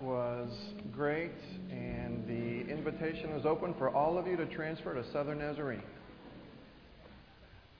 [0.00, 0.48] was
[0.92, 1.32] great,
[1.70, 5.82] and the invitation is open for all of you to transfer to Southern Nazarene.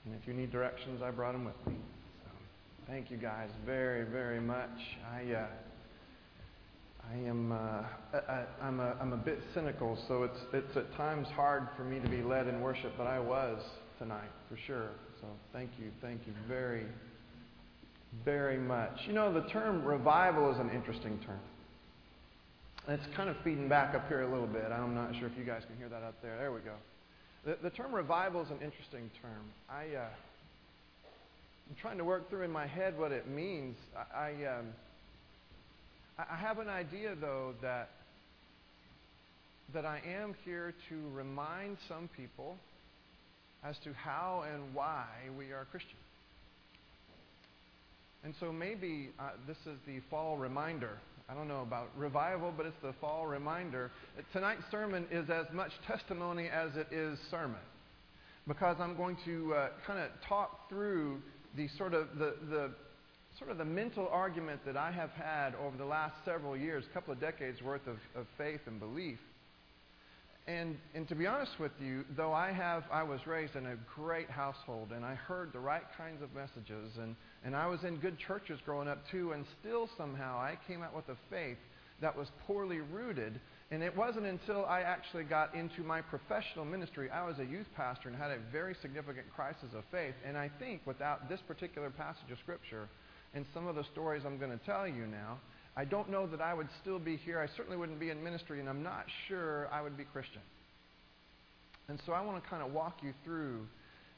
[0.05, 1.75] And if you need directions, I brought them with me.
[2.25, 2.31] So,
[2.87, 4.71] thank you guys very, very much.
[5.13, 5.47] I, uh,
[7.11, 11.27] I am, uh, I, I'm, a, I'm a bit cynical, so it's, it's at times
[11.29, 13.63] hard for me to be led in worship, but I was
[13.99, 14.91] tonight for sure.
[15.21, 16.87] So, thank you, thank you very,
[18.25, 18.93] very much.
[19.07, 21.41] You know, the term revival is an interesting term.
[22.91, 24.65] It's kind of feeding back up here a little bit.
[24.65, 26.37] I'm not sure if you guys can hear that up there.
[26.39, 26.75] There we go.
[27.45, 29.45] The, the term revival is an interesting term.
[29.71, 30.09] I, uh,
[31.69, 33.77] I'm trying to work through in my head what it means.
[33.97, 34.67] I, I, um,
[36.19, 37.91] I have an idea, though, that,
[39.73, 42.57] that I am here to remind some people
[43.63, 45.07] as to how and why
[45.39, 45.95] we are Christian.
[48.25, 50.99] And so maybe uh, this is the fall reminder.
[51.31, 53.93] I don't know about revival, but it's the fall reminder.
[54.33, 57.61] Tonight's sermon is as much testimony as it is sermon.
[58.49, 61.23] Because I'm going to uh, kind of talk through
[61.57, 62.71] the sort of the, the
[63.39, 66.95] sort of the mental argument that I have had over the last several years, a
[66.95, 69.19] couple of decades worth of, of faith and belief
[70.47, 73.77] and, and to be honest with you, though I have, I was raised in a
[73.95, 77.97] great household and I heard the right kinds of messages and, and I was in
[77.97, 81.59] good churches growing up too, and still somehow I came out with a faith
[82.01, 83.41] that was poorly rooted.
[83.71, 87.69] And it wasn't until I actually got into my professional ministry, I was a youth
[87.77, 90.15] pastor and had a very significant crisis of faith.
[90.27, 92.89] And I think without this particular passage of Scripture
[93.35, 95.39] and some of the stories I'm going to tell you now,
[95.81, 97.41] I don't know that I would still be here.
[97.41, 100.43] I certainly wouldn't be in ministry, and I'm not sure I would be Christian.
[101.89, 103.67] And so I want to kind of walk you through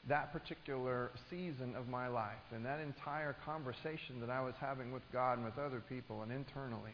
[0.09, 5.03] that particular season of my life and that entire conversation that I was having with
[5.13, 6.91] God and with other people and internally.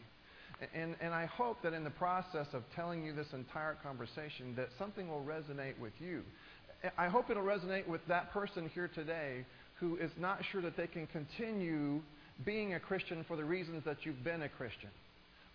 [0.72, 4.68] And, and I hope that in the process of telling you this entire conversation that
[4.78, 6.22] something will resonate with you.
[6.96, 9.44] I hope it'll resonate with that person here today
[9.80, 12.02] who is not sure that they can continue
[12.44, 14.90] being a Christian for the reasons that you've been a Christian.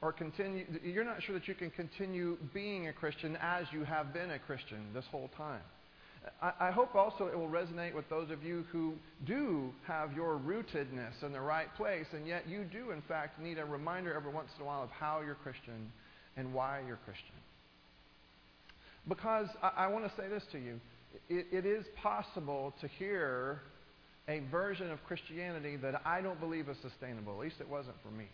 [0.01, 4.13] Or continue, you're not sure that you can continue being a Christian as you have
[4.13, 5.61] been a Christian this whole time.
[6.41, 11.23] I, hope also it will resonate with those of you who do have your rootedness
[11.23, 14.49] in the right place, and yet you do, in fact, need a reminder every once
[14.57, 15.91] in a while of how you're Christian
[16.35, 17.35] and why you're Christian.
[19.07, 20.79] Because I, I want to say this to you
[21.29, 23.61] it, it is possible to hear
[24.27, 27.33] a version of Christianity that I don't believe is sustainable.
[27.33, 28.25] At least it wasn't for me.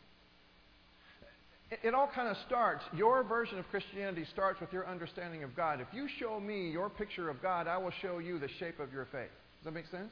[1.83, 5.79] It, all kind of starts, your version of Christianity starts with your understanding of God.
[5.79, 8.91] If you show me your picture of God, I will show you the shape of
[8.91, 9.31] your faith.
[9.59, 10.11] Does that make sense?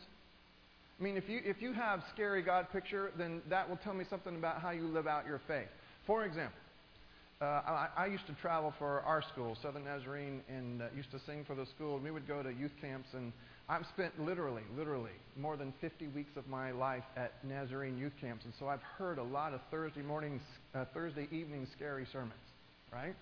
[0.99, 4.05] I mean, if you, if you have scary God picture, then that will tell me
[4.09, 5.67] something about how you live out your faith.
[6.07, 6.57] For example,
[7.41, 11.19] uh, I, I, used to travel for our school, Southern Nazarene, and uh, used to
[11.25, 11.95] sing for the school.
[11.95, 13.31] And we would go to youth camps, and
[13.69, 18.45] I've spent literally, literally more than 50 weeks of my life at Nazarene youth camps,
[18.45, 20.41] and so I've heard a lot of Thursday mornings,
[20.73, 22.33] uh, Thursday evening scary sermons,
[22.91, 23.13] right?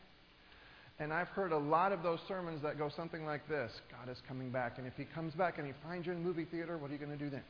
[0.99, 4.21] And I've heard a lot of those sermons that go something like this God is
[4.25, 6.77] coming back, and if He comes back and He finds you in a movie theater,
[6.77, 7.43] what are you going to do then?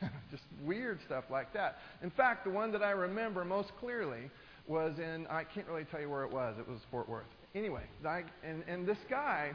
[0.30, 1.78] Just weird stuff like that.
[2.04, 4.30] In fact, the one that I remember most clearly
[4.68, 7.26] was in, I can't really tell you where it was, it was Fort Worth.
[7.56, 9.54] Anyway, I, and, and this guy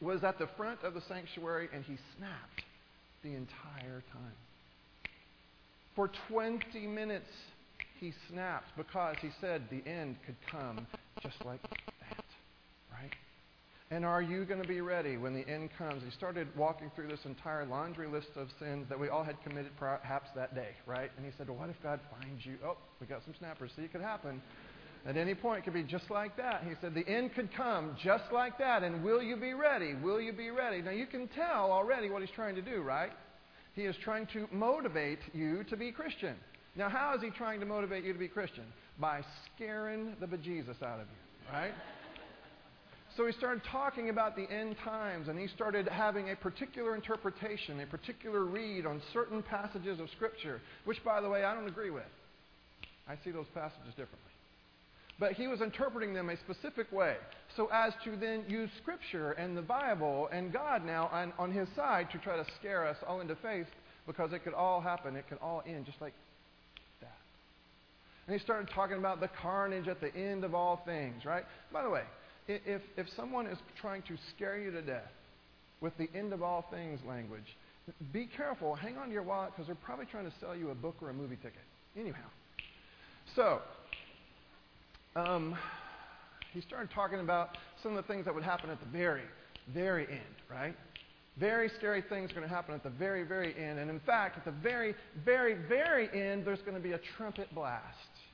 [0.00, 2.62] was at the front of the sanctuary and he snapped
[3.22, 4.32] the entire time.
[5.94, 7.30] For 20 minutes,
[7.98, 10.86] he snapped because he said the end could come
[11.22, 12.24] just like that,
[12.92, 13.10] right?
[13.90, 16.02] And are you going to be ready when the end comes?
[16.04, 19.70] He started walking through this entire laundry list of sins that we all had committed
[19.78, 21.10] perhaps that day, right?
[21.16, 22.56] And he said, Well, what if God finds you?
[22.64, 23.70] Oh, we got some snappers.
[23.76, 24.42] See, it could happen.
[25.06, 26.64] At any point, it could be just like that.
[26.64, 28.82] He said, The end could come just like that.
[28.82, 29.94] And will you be ready?
[29.94, 30.82] Will you be ready?
[30.82, 33.12] Now, you can tell already what he's trying to do, right?
[33.74, 36.34] He is trying to motivate you to be Christian.
[36.74, 38.64] Now, how is he trying to motivate you to be Christian?
[38.98, 39.20] By
[39.54, 41.72] scaring the bejesus out of you, right?
[43.16, 47.80] So he started talking about the end times, and he started having a particular interpretation,
[47.80, 51.90] a particular read on certain passages of Scripture, which, by the way, I don't agree
[51.90, 52.04] with.
[53.08, 54.35] I see those passages differently.
[55.18, 57.16] But he was interpreting them a specific way,
[57.56, 61.68] so as to then use Scripture and the Bible and God now on, on his
[61.74, 63.66] side to try to scare us all into faith
[64.06, 65.16] because it could all happen.
[65.16, 66.12] It could all end just like
[67.00, 67.16] that.
[68.26, 71.44] And he started talking about the carnage at the end of all things, right?
[71.72, 72.02] By the way,
[72.46, 75.10] if, if someone is trying to scare you to death
[75.80, 77.56] with the end of all things language,
[78.12, 78.74] be careful.
[78.74, 81.10] Hang on to your wallet because they're probably trying to sell you a book or
[81.10, 81.62] a movie ticket.
[81.98, 82.28] Anyhow.
[83.34, 83.60] So,
[85.16, 85.56] um,
[86.52, 89.22] he started talking about some of the things that would happen at the very,
[89.72, 90.20] very end,
[90.50, 90.76] right?
[91.38, 93.78] Very scary things are going to happen at the very, very end.
[93.78, 94.94] And in fact, at the very,
[95.24, 97.84] very, very end, there's going to be a trumpet blast.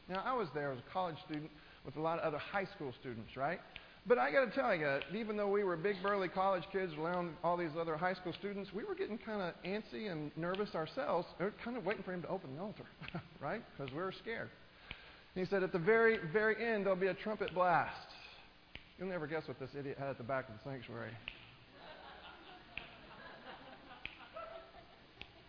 [0.08, 1.50] Now, I was there as a college student
[1.84, 3.60] with a lot of other high school students, right?
[4.06, 7.34] But I got to tell you, even though we were big, burly college kids around
[7.44, 11.26] all these other high school students, we were getting kind of antsy and nervous ourselves.
[11.38, 12.84] We were kind of waiting for him to open the altar,
[13.40, 13.62] right?
[13.76, 14.50] Because we were scared.
[15.34, 17.96] And he said, at the very, very end, there'll be a trumpet blast.
[18.98, 21.10] You'll never guess what this idiot had at the back of the sanctuary.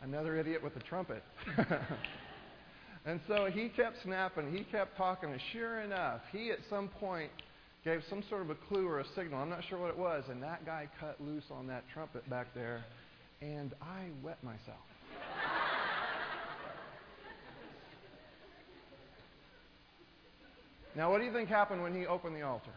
[0.02, 1.24] Another idiot with a trumpet.
[3.06, 7.32] and so he kept snapping, he kept talking, and sure enough, he at some point
[7.86, 9.40] gave some sort of a clue or a signal.
[9.40, 12.48] I'm not sure what it was, and that guy cut loose on that trumpet back
[12.54, 12.84] there,
[13.42, 14.84] and I wet myself.
[20.96, 22.72] now, what do you think happened when he opened the altar?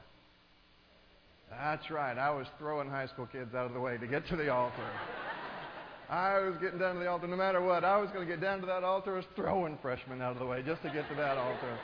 [1.51, 2.17] That's right.
[2.17, 4.89] I was throwing high school kids out of the way to get to the altar.
[6.09, 7.85] I was getting down to the altar no matter what.
[7.85, 9.15] I was going to get down to that altar.
[9.15, 11.79] I was throwing freshmen out of the way just to get to that altar.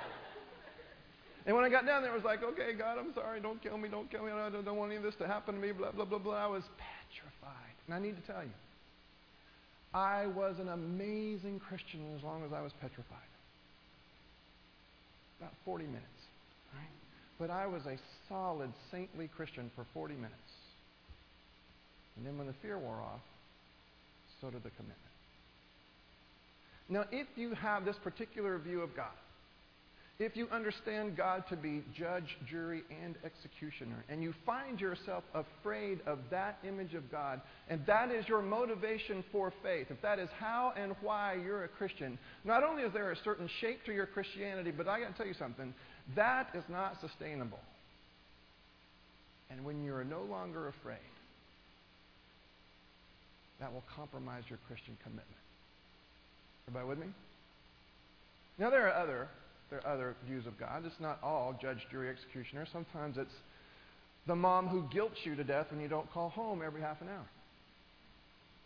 [1.44, 3.40] And when I got down there, I was like, okay, God, I'm sorry.
[3.40, 3.88] Don't kill me.
[3.88, 4.30] Don't kill me.
[4.30, 5.72] I don't, want any of this to happen to me.
[5.72, 6.34] Blah, blah, blah, blah.
[6.34, 7.74] I was petrified.
[7.86, 8.54] And I need to tell you,
[9.92, 13.18] I was an amazing Christian as long as I was petrified.
[15.40, 16.06] About 40 minutes.
[17.42, 20.37] But I was a solid, saintly Christian for 40 minutes.
[22.16, 23.20] And then when the fear wore off,
[24.40, 24.99] so did the commitment.
[26.88, 29.11] Now, if you have this particular view of God,
[30.25, 36.00] if you understand God to be judge, jury, and executioner, and you find yourself afraid
[36.07, 40.29] of that image of God, and that is your motivation for faith, if that is
[40.38, 44.07] how and why you're a Christian, not only is there a certain shape to your
[44.07, 45.75] Christianity, but I got to tell you something,
[46.14, 47.61] that is not sustainable.
[49.50, 50.99] And when you're no longer afraid,
[53.61, 55.26] that will compromise your Christian commitment.
[56.69, 57.12] Everybody with me?
[58.59, 59.29] Now, there are other,
[59.73, 60.85] there are other views of God.
[60.85, 62.67] It's not all judge, jury, executioner.
[62.71, 63.33] Sometimes it's
[64.26, 67.09] the mom who guilts you to death when you don't call home every half an
[67.09, 67.25] hour.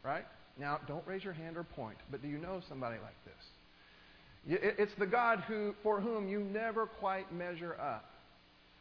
[0.03, 0.25] Right?
[0.59, 4.59] Now, don't raise your hand or point, but do you know somebody like this?
[4.79, 8.05] It's the God who, for whom you never quite measure up.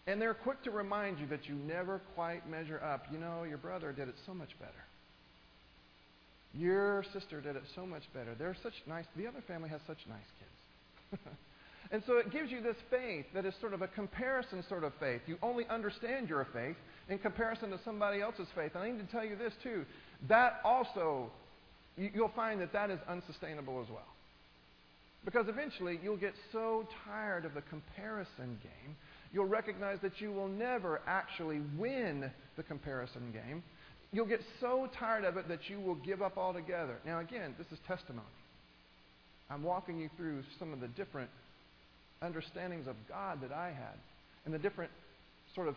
[0.07, 3.05] And they're quick to remind you that you never quite measure up.
[3.11, 4.71] You know, your brother did it so much better.
[6.55, 8.33] Your sister did it so much better.
[8.37, 11.23] They're such nice, the other family has such nice kids.
[11.91, 14.93] and so it gives you this faith that is sort of a comparison sort of
[14.99, 15.21] faith.
[15.27, 16.75] You only understand your faith
[17.09, 18.71] in comparison to somebody else's faith.
[18.75, 19.85] And I need to tell you this too.
[20.27, 21.31] That also,
[21.97, 24.07] you'll find that that is unsustainable as well.
[25.23, 28.95] Because eventually you'll get so tired of the comparison game,
[29.33, 33.63] you'll recognize that you will never actually win the comparison game
[34.15, 36.99] You'll get so tired of it that you will give up altogether.
[37.05, 38.25] Now, again, this is testimony.
[39.49, 41.29] I'm walking you through some of the different
[42.21, 43.97] understandings of God that I had
[44.45, 44.91] and the different
[45.53, 45.75] sort of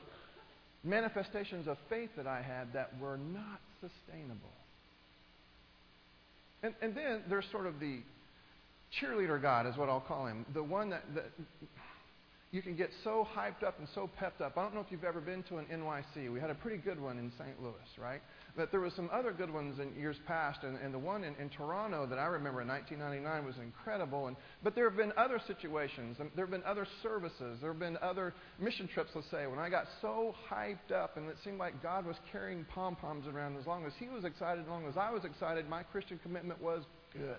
[0.85, 4.53] manifestations of faith that I had that were not sustainable.
[6.63, 8.01] And, and then there's sort of the
[9.01, 10.47] cheerleader God, is what I'll call him.
[10.55, 11.27] The one that, that
[12.51, 14.57] you can get so hyped up and so pepped up.
[14.57, 16.33] I don't know if you've ever been to an NYC.
[16.33, 17.61] We had a pretty good one in St.
[17.63, 18.23] Louis, right?
[18.57, 21.35] But there were some other good ones in years past, and, and the one in,
[21.37, 24.29] in Toronto that I remember in 1999 was incredible.
[24.29, 27.81] And, but there have been other situations, and there have been other services, there have
[27.81, 31.59] been other mission trips, let's say, when I got so hyped up and it seemed
[31.59, 33.59] like God was carrying pom poms around.
[33.59, 36.63] As long as He was excited, as long as I was excited, my Christian commitment
[36.63, 36.83] was
[37.13, 37.37] good.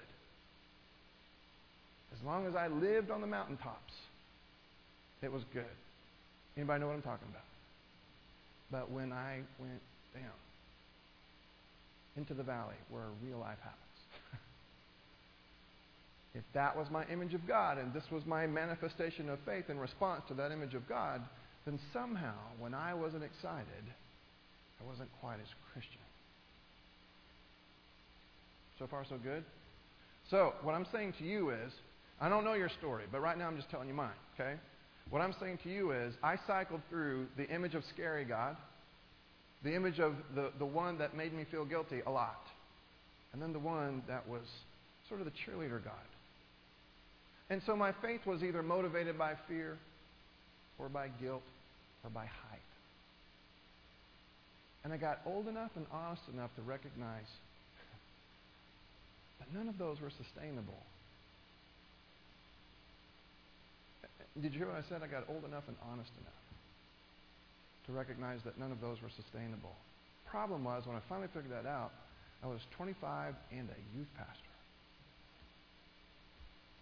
[2.14, 3.94] As long as I lived on the mountaintops
[5.22, 5.66] it was good.
[6.56, 7.44] Anybody know what I'm talking about?
[8.72, 9.82] But when I went
[10.14, 10.38] down
[12.16, 13.80] into the valley where real life happens,
[16.36, 19.80] if that was my image of God and this was my manifestation of faith in
[19.80, 21.22] response to that image of God,
[21.66, 23.86] then somehow when I wasn't excited,
[24.82, 26.02] I wasn't quite as Christian.
[28.78, 29.44] So far, so good?
[30.30, 31.74] So, what I'm saying to you is,
[32.22, 34.56] I don't know your story, but right now I'm just telling you mine, okay?
[35.10, 38.56] What I'm saying to you is, I cycled through the image of scary God,
[39.64, 42.42] the image of the, the one that made me feel guilty a lot,
[43.34, 44.44] and then the one that was
[45.08, 45.94] sort of the cheerleader God.
[47.50, 49.78] And so my faith was either motivated by fear,
[50.78, 51.44] or by guilt,
[52.04, 52.60] or by hype.
[54.84, 57.28] And I got old enough and honest enough to recognize
[59.40, 60.84] that none of those were sustainable
[64.38, 65.02] Did you hear what I said?
[65.04, 66.44] I got old enough and honest enough
[67.88, 69.74] to recognize that none of those were sustainable.
[70.30, 71.92] Problem was, when I finally figured that out,
[72.44, 74.54] I was 25 and a youth pastor.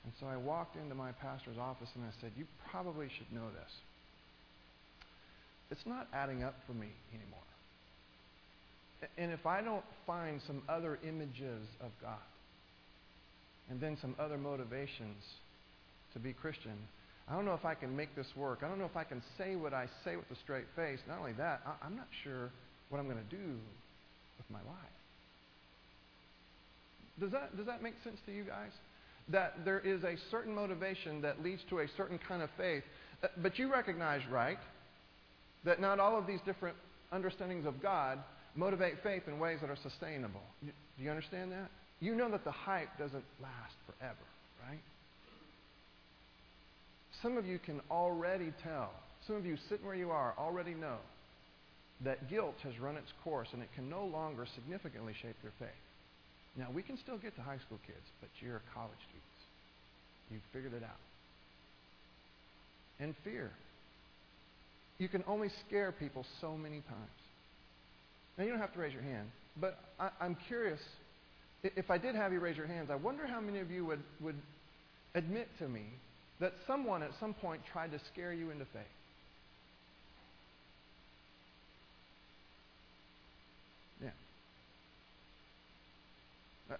[0.04, 3.48] And so I walked into my pastor's office and I said, You probably should know
[3.52, 3.72] this.
[5.72, 7.40] It's not adding up for me anymore.
[9.18, 12.24] And if I don't find some other images of God
[13.70, 15.24] and then some other motivations
[16.14, 16.78] to be Christian,
[17.30, 18.60] I don't know if I can make this work.
[18.64, 21.00] I don't know if I can say what I say with a straight face.
[21.08, 22.50] Not only that, I'm not sure
[22.90, 23.56] what I'm going to do
[24.38, 24.98] with my life.
[27.20, 28.72] Does that, does that make sense to you guys?
[29.30, 32.84] That there is a certain motivation that leads to a certain kind of faith.
[33.24, 34.60] Uh, but you recognize, right,
[35.66, 36.78] that not all of these different
[37.12, 38.20] understandings of God
[38.56, 40.42] motivate faith in ways that are sustainable.
[40.64, 40.72] Do
[41.04, 41.70] you understand that?
[42.00, 44.16] You know that the hype doesn't last forever,
[44.68, 44.80] right?
[47.22, 48.92] Some of you can already tell,
[49.26, 50.98] some of you sitting where you are already know
[52.04, 55.70] that guilt has run its course and it can no longer significantly shape your faith.
[56.56, 59.42] Now, we can still get to high school kids, but you're college students.
[60.32, 61.00] You've figured it out.
[63.00, 63.52] And fear.
[64.98, 67.18] You can only scare people so many times.
[68.38, 70.80] Now, you don't have to raise your hand, but I, am curious.
[71.64, 74.02] If I did have you raise your hands, I wonder how many of you would,
[74.20, 74.38] would
[75.16, 75.86] admit to me
[76.40, 78.84] that someone at some point tried to scare you into faith.
[84.04, 84.10] Yeah.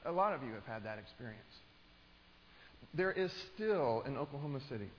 [0.06, 1.42] A lot of you have had that experience.
[2.94, 4.90] There is still in Oklahoma City,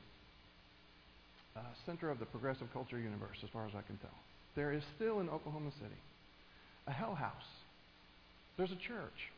[1.56, 4.10] uh, center of the progressive culture universe, as far as I can tell.
[4.54, 6.00] There is still in Oklahoma City
[6.88, 7.32] a hell house.
[8.56, 9.30] There's a church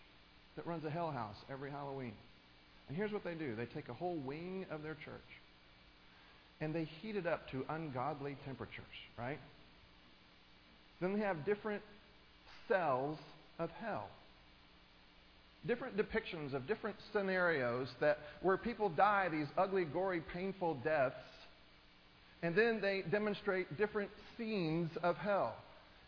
[0.56, 2.14] that runs a hell house every Halloween.
[2.90, 5.20] And here's what they do they take a whole wing of their church
[6.61, 8.85] and they heat it up to ungodly temperatures,
[9.16, 9.38] right?
[11.00, 11.83] Then they have different
[12.66, 13.16] cells
[13.61, 14.09] of hell.
[15.68, 21.14] Different depictions of different scenarios that where people die these ugly, gory, painful deaths,
[22.42, 25.55] and then they demonstrate different scenes of hell.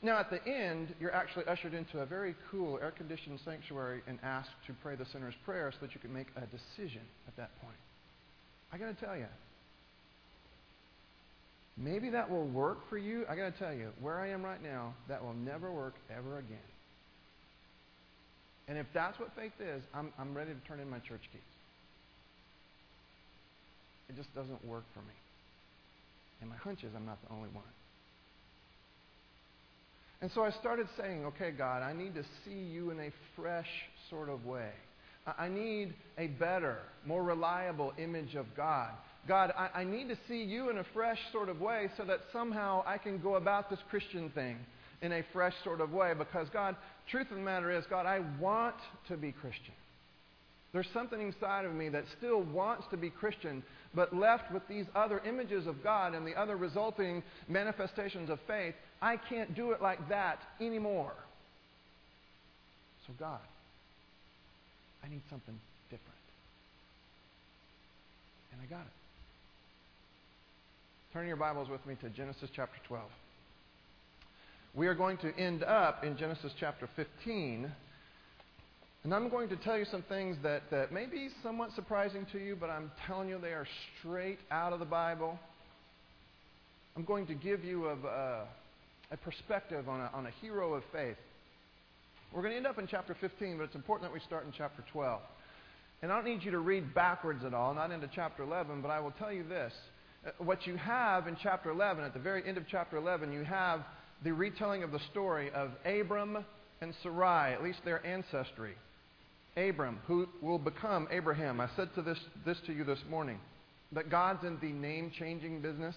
[0.04, 4.18] Now, at the end, you're actually ushered into a very cool, air conditioned sanctuary and
[4.24, 7.50] asked to pray the sinner's prayer so that you can make a decision at that
[7.60, 7.76] point.
[8.72, 9.26] I got to tell you,
[11.76, 13.24] maybe that will work for you.
[13.28, 16.38] I got to tell you, where I am right now, that will never work ever
[16.38, 16.58] again.
[18.66, 21.40] And if that's what faith is, I'm, I'm ready to turn in my church keys.
[24.08, 25.14] It just doesn't work for me.
[26.40, 27.64] And my hunch is I'm not the only one.
[30.22, 33.66] And so I started saying, okay, God, I need to see you in a fresh
[34.08, 34.70] sort of way.
[35.38, 38.90] I need a better, more reliable image of God.
[39.26, 42.20] God, I, I, need to see you in a fresh sort of way so that
[42.32, 44.56] somehow I can go about this Christian thing
[45.00, 46.12] in a fresh sort of way.
[46.16, 46.76] Because, God,
[47.08, 48.76] truth of the matter is, God, I want
[49.08, 49.74] to be Christian.
[50.72, 53.62] There's something inside of me that still wants to be Christian,
[53.94, 58.74] but left with these other images of God and the other resulting manifestations of faith,
[59.02, 61.12] I can't do it like that anymore.
[63.06, 63.40] So, God,
[65.04, 65.58] I need something
[65.90, 66.08] different.
[68.52, 68.92] And I got it.
[71.12, 73.04] Turn your Bibles with me to Genesis chapter 12.
[74.74, 77.70] We are going to end up in Genesis chapter 15
[79.04, 82.38] and I'm going to tell you some things that, that may be somewhat surprising to
[82.38, 83.66] you, but I'm telling you they are
[83.98, 85.38] straight out of the Bible.
[86.96, 88.44] I'm going to give you a, a,
[89.10, 91.16] a perspective on a, on a hero of faith.
[92.32, 94.52] We're going to end up in chapter 15, but it's important that we start in
[94.56, 95.20] chapter 12.
[96.02, 98.90] And I don't need you to read backwards at all, not into chapter 11, but
[98.90, 99.72] I will tell you this.
[100.24, 103.42] Uh, what you have in chapter 11, at the very end of chapter 11, you
[103.42, 103.80] have
[104.22, 106.44] the retelling of the story of Abram
[106.80, 108.76] and Sarai, at least their ancestry.
[109.56, 111.60] Abram, who will become Abraham.
[111.60, 113.38] I said to this, this to you this morning
[113.92, 115.94] that God's in the name changing business.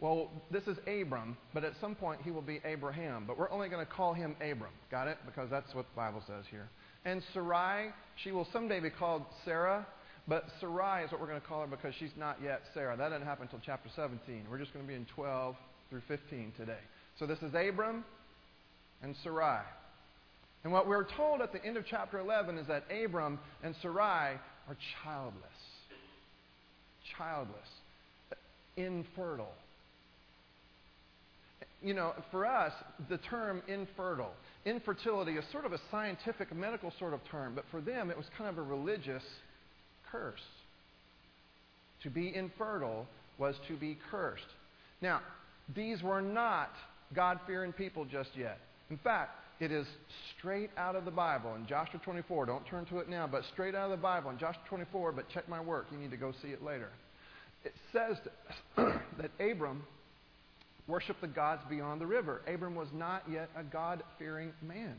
[0.00, 3.24] Well, this is Abram, but at some point he will be Abraham.
[3.26, 4.72] But we're only going to call him Abram.
[4.90, 5.18] Got it?
[5.26, 6.68] Because that's what the Bible says here.
[7.04, 9.86] And Sarai, she will someday be called Sarah,
[10.26, 12.96] but Sarai is what we're going to call her because she's not yet Sarah.
[12.96, 14.46] That didn't happen until chapter 17.
[14.50, 15.54] We're just going to be in 12
[15.90, 16.78] through 15 today.
[17.18, 18.04] So this is Abram
[19.02, 19.62] and Sarai.
[20.64, 24.38] And what we're told at the end of chapter 11 is that Abram and Sarai
[24.68, 25.34] are childless.
[27.16, 27.68] Childless.
[28.76, 29.52] Infertile.
[31.82, 32.72] You know, for us,
[33.08, 34.32] the term infertile,
[34.64, 38.26] infertility is sort of a scientific, medical sort of term, but for them, it was
[38.38, 39.24] kind of a religious
[40.12, 40.40] curse.
[42.04, 44.46] To be infertile was to be cursed.
[45.00, 45.22] Now,
[45.74, 46.70] these were not
[47.14, 48.58] God fearing people just yet.
[48.90, 49.86] In fact, it is
[50.36, 52.46] straight out of the Bible in Joshua 24.
[52.46, 55.12] Don't turn to it now, but straight out of the Bible in Joshua 24.
[55.12, 55.86] But check my work.
[55.92, 56.88] You need to go see it later.
[57.64, 58.16] It says
[58.76, 59.84] that Abram
[60.88, 62.42] worshiped the gods beyond the river.
[62.52, 64.96] Abram was not yet a God fearing man.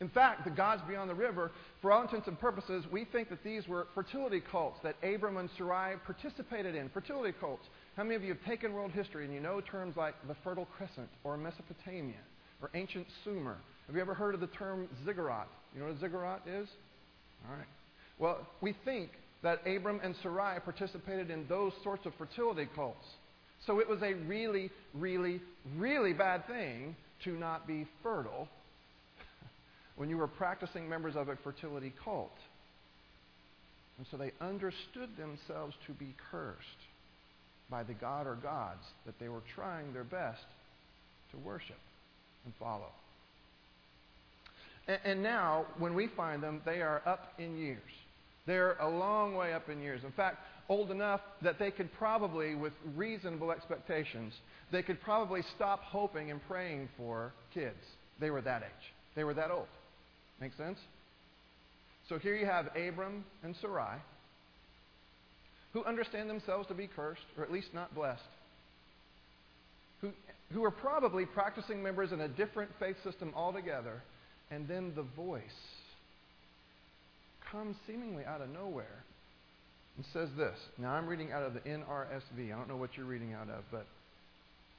[0.00, 3.44] In fact, the gods beyond the river, for all intents and purposes, we think that
[3.44, 6.88] these were fertility cults that Abram and Sarai participated in.
[6.88, 7.64] Fertility cults.
[7.96, 10.66] How many of you have taken world history and you know terms like the Fertile
[10.76, 12.16] Crescent or Mesopotamia
[12.62, 13.56] or ancient Sumer?
[13.86, 15.48] Have you ever heard of the term ziggurat?
[15.74, 16.68] You know what a ziggurat is?
[17.48, 17.66] All right.
[18.18, 19.10] Well, we think
[19.42, 23.06] that Abram and Sarai participated in those sorts of fertility cults.
[23.66, 25.40] So it was a really, really,
[25.76, 28.48] really bad thing to not be fertile
[29.96, 32.36] when you were practicing members of a fertility cult.
[33.98, 36.58] And so they understood themselves to be cursed
[37.70, 40.44] by the god or gods that they were trying their best
[41.32, 41.76] to worship
[42.46, 42.88] and follow.
[44.88, 47.82] And, and now, when we find them, they are up in years.
[48.46, 50.02] They're a long way up in years.
[50.04, 54.32] In fact, old enough that they could probably, with reasonable expectations,
[54.72, 57.76] they could probably stop hoping and praying for kids.
[58.20, 58.92] They were that age.
[59.14, 59.66] They were that old.
[60.40, 60.78] Make sense?
[62.08, 63.98] So here you have Abram and Sarai,
[65.72, 68.22] who understand themselves to be cursed, or at least not blessed,
[70.52, 74.02] who, are probably practicing members in a different faith system altogether,
[74.50, 75.42] and then the voice
[77.50, 79.04] comes seemingly out of nowhere
[79.96, 80.56] and says this.
[80.78, 82.52] Now I'm reading out of the NRSV.
[82.52, 83.86] I don't know what you're reading out of, but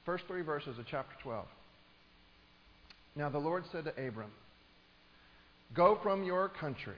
[0.04, 1.46] first three verses of chapter 12.
[3.16, 4.30] Now the Lord said to Abram,
[5.74, 6.96] Go from your country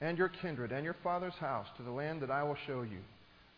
[0.00, 2.98] and your kindred and your father's house to the land that I will show you.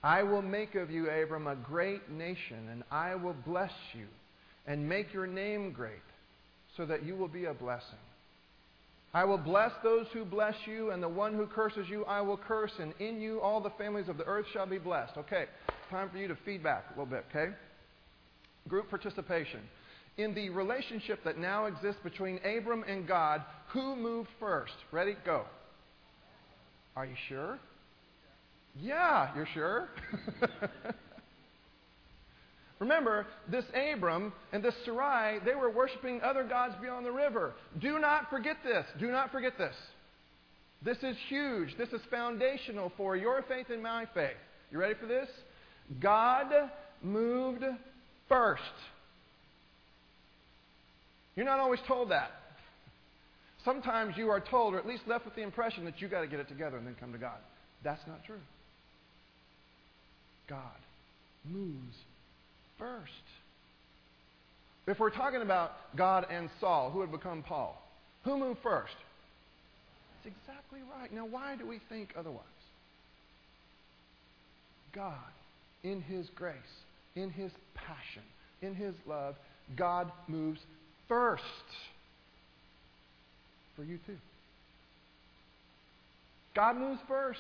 [0.03, 4.07] I will make of you, Abram, a great nation, and I will bless you
[4.67, 5.95] and make your name great,
[6.77, 7.99] so that you will be a blessing.
[9.15, 12.37] I will bless those who bless you, and the one who curses you I will
[12.37, 15.17] curse, and in you all the families of the earth shall be blessed.
[15.17, 15.47] Okay,
[15.91, 17.53] time for you to feedback a little bit, okay?
[18.69, 19.61] Group participation
[20.19, 24.75] in the relationship that now exists between Abram and God, who moved first?
[24.93, 25.17] Ready?
[25.25, 25.45] Go.
[26.97, 27.59] Are you sure?
[28.77, 29.89] Yeah, you're sure?
[32.79, 37.55] Remember, this Abram and this Sarai, they were worshiping other gods beyond the river.
[37.81, 38.87] Do not forget this.
[39.01, 39.75] Do not forget this.
[40.85, 41.77] This is huge.
[41.77, 44.37] This is foundational for your faith and my faith.
[44.71, 45.29] You ready for this?
[46.01, 46.47] God
[47.03, 47.65] moved
[48.29, 48.63] first.
[51.35, 52.31] You're not always told that.
[53.65, 56.29] Sometimes you are told, or at least left with the impression, that you've got to
[56.29, 57.39] get it together and then come to God.
[57.83, 58.41] That's not true.
[60.49, 60.61] God
[61.45, 61.97] moves
[62.79, 63.13] first.
[64.87, 67.81] If we're talking about God and Saul, who had become Paul,
[68.25, 68.95] who moved first?
[70.25, 71.13] That's exactly right.
[71.13, 72.45] Now, why do we think otherwise?
[74.95, 75.15] God,
[75.85, 76.55] in His grace,
[77.15, 78.23] in His passion,
[78.63, 79.35] in His love,
[79.77, 80.61] God moves
[81.07, 81.43] first
[83.77, 84.17] for you too.
[86.55, 87.39] God moves first.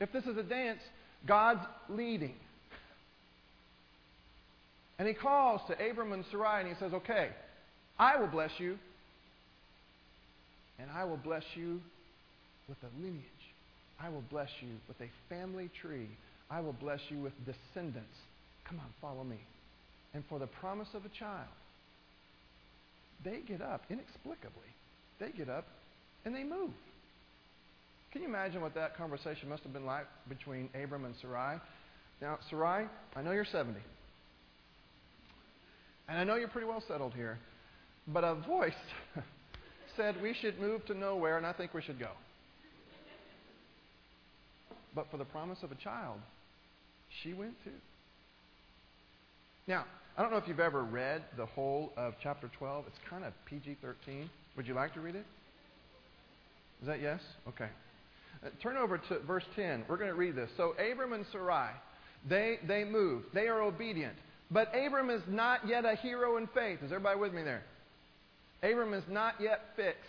[0.00, 0.80] If this is a dance,
[1.26, 2.34] God's leading.
[4.98, 7.30] And he calls to Abram and Sarai and he says, Okay,
[7.98, 8.78] I will bless you,
[10.78, 11.80] and I will bless you
[12.68, 13.22] with a lineage.
[14.00, 16.08] I will bless you with a family tree.
[16.50, 18.16] I will bless you with descendants.
[18.68, 19.38] Come on, follow me.
[20.14, 21.48] And for the promise of a child,
[23.24, 24.70] they get up inexplicably.
[25.18, 25.66] They get up
[26.24, 26.70] and they move.
[28.16, 31.60] Can you imagine what that conversation must have been like between Abram and Sarai?
[32.22, 33.78] Now, Sarai, I know you're 70.
[36.08, 37.38] And I know you're pretty well settled here.
[38.08, 38.72] But a voice
[39.98, 42.08] said we should move to nowhere, and I think we should go.
[44.94, 46.18] But for the promise of a child,
[47.22, 47.70] she went too.
[49.68, 49.84] Now,
[50.16, 52.86] I don't know if you've ever read the whole of chapter 12.
[52.86, 54.30] It's kind of PG 13.
[54.56, 55.26] Would you like to read it?
[56.80, 57.20] Is that yes?
[57.48, 57.68] Okay.
[58.44, 59.84] Uh, turn over to verse 10.
[59.88, 60.50] We're going to read this.
[60.56, 61.70] So, Abram and Sarai,
[62.28, 63.24] they, they move.
[63.32, 64.16] They are obedient.
[64.50, 66.78] But Abram is not yet a hero in faith.
[66.82, 67.62] Is everybody with me there?
[68.62, 70.00] Abram is not yet fixed.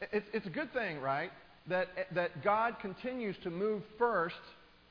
[0.12, 1.30] it's, it's a good thing, right?
[1.68, 4.34] That, that God continues to move first.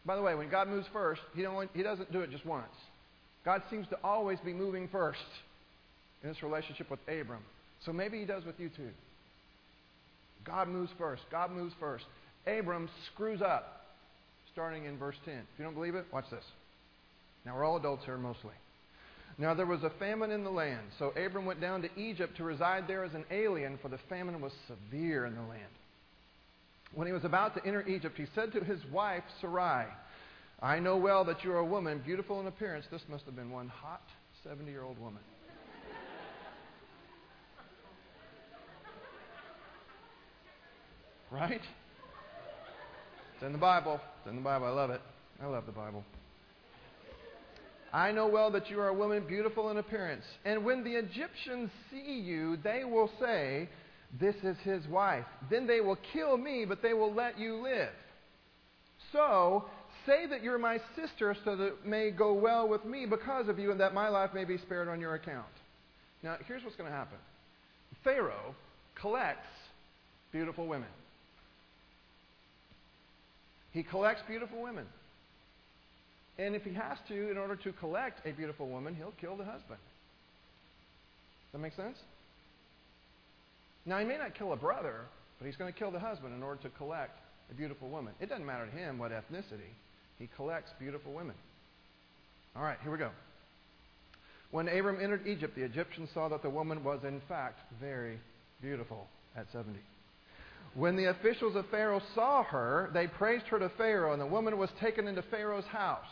[0.06, 2.68] By the way, when God moves first, he, don't, he doesn't do it just once.
[3.46, 5.20] God seems to always be moving first
[6.24, 7.42] in this relationship with Abram.
[7.86, 8.89] So maybe he does with you too.
[10.49, 11.21] God moves first.
[11.31, 12.05] God moves first.
[12.47, 13.85] Abram screws up,
[14.51, 15.33] starting in verse 10.
[15.35, 16.43] If you don't believe it, watch this.
[17.45, 18.53] Now, we're all adults here mostly.
[19.38, 22.43] Now, there was a famine in the land, so Abram went down to Egypt to
[22.43, 25.62] reside there as an alien, for the famine was severe in the land.
[26.93, 29.85] When he was about to enter Egypt, he said to his wife, Sarai,
[30.62, 32.85] I know well that you are a woman, beautiful in appearance.
[32.91, 34.01] This must have been one hot
[34.43, 35.21] 70 year old woman.
[41.32, 41.62] Right?
[43.36, 44.00] It's in the Bible.
[44.20, 44.68] It's in the Bible.
[44.68, 45.02] I love it.
[45.42, 46.04] I love the Bible.
[47.92, 50.26] I know well that you are a woman beautiful in appearance.
[50.46, 53.70] And when the Egyptians see you, they will say,
[54.20, 55.26] This is his wife.
[55.50, 57.89] Then they will kill me, but they will let you live.
[59.12, 59.65] So
[60.06, 63.58] say that you're my sister, so that it may go well with me because of
[63.58, 65.48] you, and that my life may be spared on your account.
[66.22, 67.18] Now, here's what's going to happen
[68.04, 68.54] Pharaoh
[69.00, 69.48] collects
[70.32, 70.89] beautiful women.
[73.80, 74.86] He collects beautiful women.
[76.38, 79.46] And if he has to, in order to collect a beautiful woman, he'll kill the
[79.46, 79.80] husband.
[81.46, 81.98] Does that make sense?
[83.86, 85.06] Now, he may not kill a brother,
[85.38, 87.18] but he's going to kill the husband in order to collect
[87.50, 88.12] a beautiful woman.
[88.20, 89.72] It doesn't matter to him what ethnicity.
[90.18, 91.36] He collects beautiful women.
[92.58, 93.12] All right, here we go.
[94.52, 98.20] When Abram entered Egypt, the Egyptians saw that the woman was, in fact, very
[98.62, 99.80] beautiful at 70.
[100.75, 104.58] When the officials of Pharaoh saw her, they praised her to Pharaoh, and the woman
[104.58, 106.05] was taken into Pharaoh's house.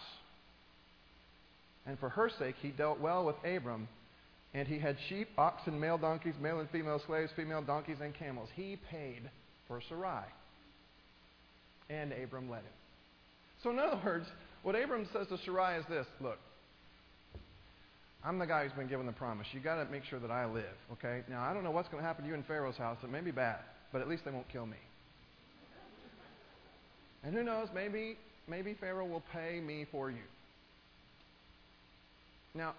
[1.85, 3.87] And for her sake, he dealt well with Abram,
[4.53, 8.49] and he had sheep, oxen, male donkeys, male and female slaves, female donkeys, and camels.
[8.55, 9.29] He paid
[9.67, 10.25] for Sarai.
[11.89, 12.73] And Abram let him.
[13.63, 14.25] So, in other words,
[14.63, 16.39] what Abram says to Sarai is this Look,
[18.25, 19.47] I'm the guy who's been given the promise.
[19.53, 21.21] You've got to make sure that I live, okay?
[21.29, 22.97] Now, I don't know what's going to happen to you in Pharaoh's house.
[23.03, 23.59] It may be bad
[23.91, 24.77] but at least they won't kill me.
[27.23, 30.23] And who knows, maybe, maybe Pharaoh will pay me for you.
[32.53, 32.73] Now,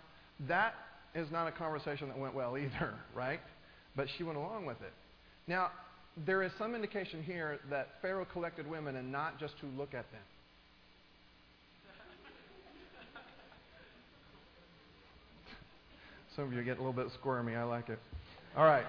[0.49, 0.75] that
[1.15, 3.41] is not a conversation that went well either, right?
[3.97, 4.93] But she went along with it.
[5.47, 5.71] Now,
[6.27, 10.11] there is some indication here that Pharaoh collected women and not just to look at
[10.11, 10.21] them.
[16.37, 17.55] Some of you get a little bit squirmy.
[17.55, 17.99] I like it.
[18.57, 18.87] All right.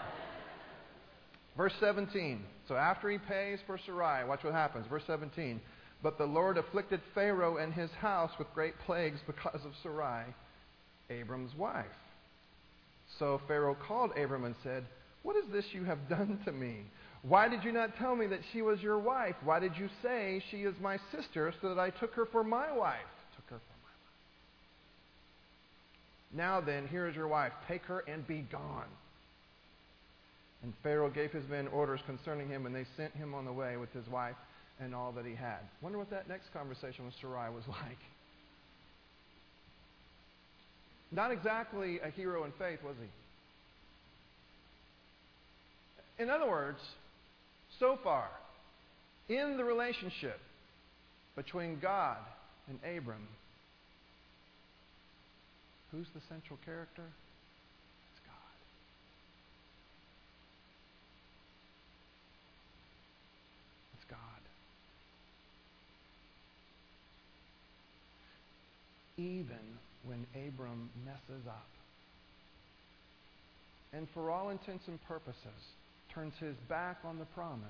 [1.60, 2.42] Verse 17.
[2.70, 4.88] So after he pays for Sarai, watch what happens.
[4.90, 5.60] Verse 17.
[6.02, 10.24] But the Lord afflicted Pharaoh and his house with great plagues because of Sarai,
[11.10, 11.86] Abram's wife.
[13.20, 14.86] So Pharaoh called Abram and said,
[15.24, 16.78] What is this you have done to me?
[17.24, 19.36] Why did you not tell me that she was your wife?
[19.44, 22.72] Why did you say she is my sister so that I took her for my
[22.72, 22.96] wife?
[23.36, 23.90] Took her for my
[26.38, 26.38] wife.
[26.38, 27.52] Now then, here is your wife.
[27.68, 28.88] Take her and be gone.
[30.64, 33.78] And Pharaoh gave his men orders concerning him, and they sent him on the way
[33.78, 34.36] with his wife
[34.80, 35.60] and all that he had.
[35.82, 37.98] Wonder what that next conversation with Sarai was like.
[41.12, 43.08] Not exactly a hero in faith, was he?
[46.22, 46.80] In other words,
[47.80, 48.28] so far,
[49.30, 50.40] in the relationship
[51.36, 52.18] between God
[52.68, 53.28] and Abram,
[55.92, 57.06] who's the central character?
[69.20, 69.60] Even
[70.04, 71.68] when Abram messes up.
[73.92, 75.36] And for all intents and purposes,
[76.14, 77.68] turns his back on the promise.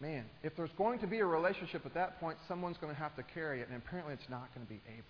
[0.00, 3.16] Man, if there's going to be a relationship at that point, someone's going to have
[3.16, 5.04] to carry it, and apparently it's not going to be Abram.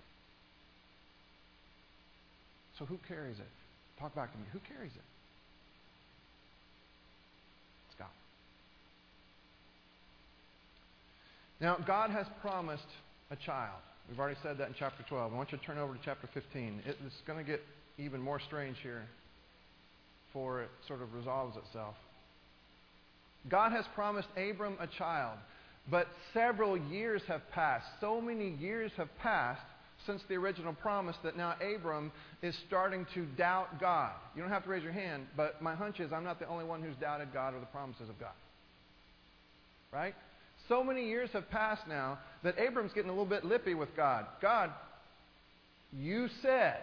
[2.78, 3.48] So who carries it?
[3.98, 4.44] Talk back to me.
[4.52, 5.04] Who carries it?
[7.88, 8.08] It's God.
[11.60, 12.86] Now, God has promised
[13.30, 13.80] a child.
[14.08, 15.32] We've already said that in chapter 12.
[15.32, 16.82] I want you to turn over to chapter 15.
[16.86, 17.60] It's going to get
[17.98, 19.02] even more strange here
[20.28, 21.94] before it sort of resolves itself.
[23.48, 25.38] God has promised Abram a child,
[25.90, 27.86] but several years have passed.
[28.00, 29.62] So many years have passed
[30.04, 34.12] since the original promise that now Abram is starting to doubt God.
[34.34, 36.64] You don't have to raise your hand, but my hunch is I'm not the only
[36.64, 38.34] one who's doubted God or the promises of God.
[39.92, 40.14] Right?
[40.68, 44.26] So many years have passed now that Abram's getting a little bit lippy with God.
[44.42, 44.70] God,
[45.92, 46.80] you said.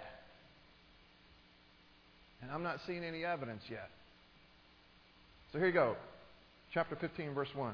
[2.41, 3.89] And I'm not seeing any evidence yet.
[5.51, 5.95] So here you go.
[6.73, 7.73] Chapter 15, verse 1.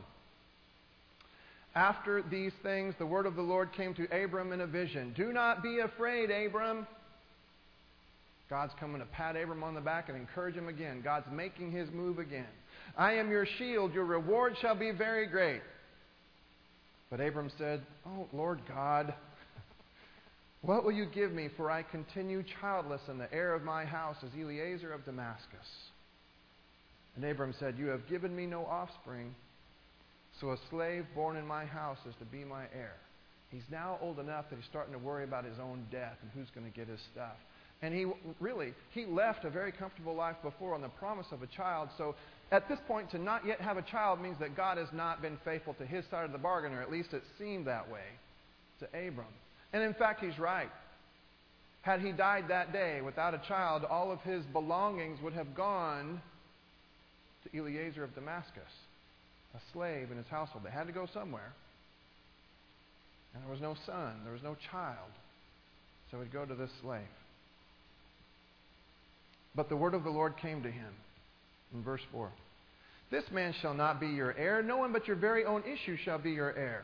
[1.75, 5.13] After these things, the word of the Lord came to Abram in a vision.
[5.15, 6.87] Do not be afraid, Abram.
[8.49, 11.01] God's coming to pat Abram on the back and encourage him again.
[11.03, 12.47] God's making his move again.
[12.97, 13.93] I am your shield.
[13.93, 15.61] Your reward shall be very great.
[17.09, 19.13] But Abram said, Oh, Lord God,
[20.61, 21.49] what will you give me?
[21.57, 25.67] For I continue childless, and the heir of my house is Eliezer of Damascus.
[27.15, 29.33] And Abram said, You have given me no offspring,
[30.39, 32.95] so a slave born in my house is to be my heir.
[33.49, 36.49] He's now old enough that he's starting to worry about his own death and who's
[36.53, 37.35] going to get his stuff.
[37.81, 38.05] And he
[38.39, 41.89] really, he left a very comfortable life before on the promise of a child.
[41.97, 42.15] So
[42.51, 45.37] at this point, to not yet have a child means that God has not been
[45.45, 48.03] faithful to his side of the bargain, or at least it seemed that way
[48.79, 49.27] to Abram.
[49.71, 50.69] And in fact, he's right.
[51.81, 56.21] Had he died that day without a child, all of his belongings would have gone
[57.43, 58.71] to Eliezer of Damascus,
[59.55, 60.65] a slave in his household.
[60.65, 61.53] They had to go somewhere.
[63.33, 65.11] And there was no son, there was no child.
[66.11, 67.01] So he'd go to this slave.
[69.55, 70.93] But the word of the Lord came to him
[71.73, 72.29] in verse 4.
[73.11, 74.61] This man shall not be your heir.
[74.61, 76.83] No one but your very own issue shall be your heir.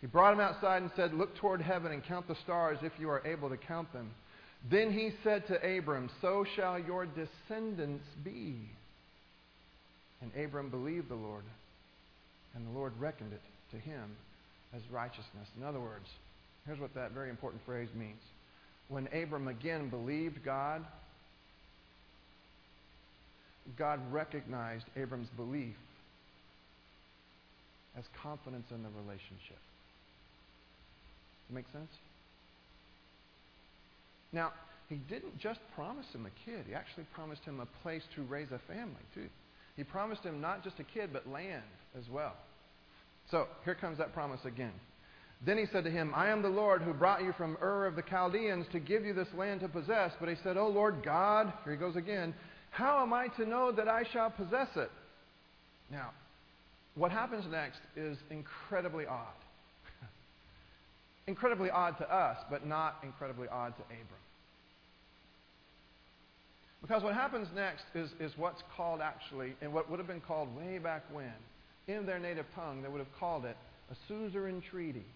[0.00, 3.08] He brought him outside and said, Look toward heaven and count the stars if you
[3.08, 4.10] are able to count them.
[4.70, 8.56] Then he said to Abram, So shall your descendants be.
[10.20, 11.44] And Abram believed the Lord,
[12.54, 13.40] and the Lord reckoned it
[13.70, 14.16] to him
[14.74, 15.48] as righteousness.
[15.56, 16.06] In other words,
[16.66, 18.20] here's what that very important phrase means.
[18.88, 20.84] When Abram again believed God,
[23.76, 25.76] God recognized Abram's belief
[27.96, 29.58] as confidence in the relationship.
[31.50, 31.90] Make sense?
[34.32, 34.52] Now,
[34.88, 36.64] he didn't just promise him a kid.
[36.68, 39.28] He actually promised him a place to raise a family, too.
[39.76, 41.62] He promised him not just a kid, but land
[41.98, 42.34] as well.
[43.30, 44.72] So, here comes that promise again.
[45.44, 47.96] Then he said to him, I am the Lord who brought you from Ur of
[47.96, 50.12] the Chaldeans to give you this land to possess.
[50.18, 52.34] But he said, O Lord God, here he goes again,
[52.76, 54.90] how am I to know that I shall possess it?
[55.90, 56.10] Now,
[56.94, 59.32] what happens next is incredibly odd.
[61.26, 64.20] incredibly odd to us, but not incredibly odd to Abram.
[66.82, 70.54] Because what happens next is, is what's called actually, and what would have been called
[70.54, 71.32] way back when,
[71.88, 73.56] in their native tongue, they would have called it
[73.90, 75.06] a suzerain treaty.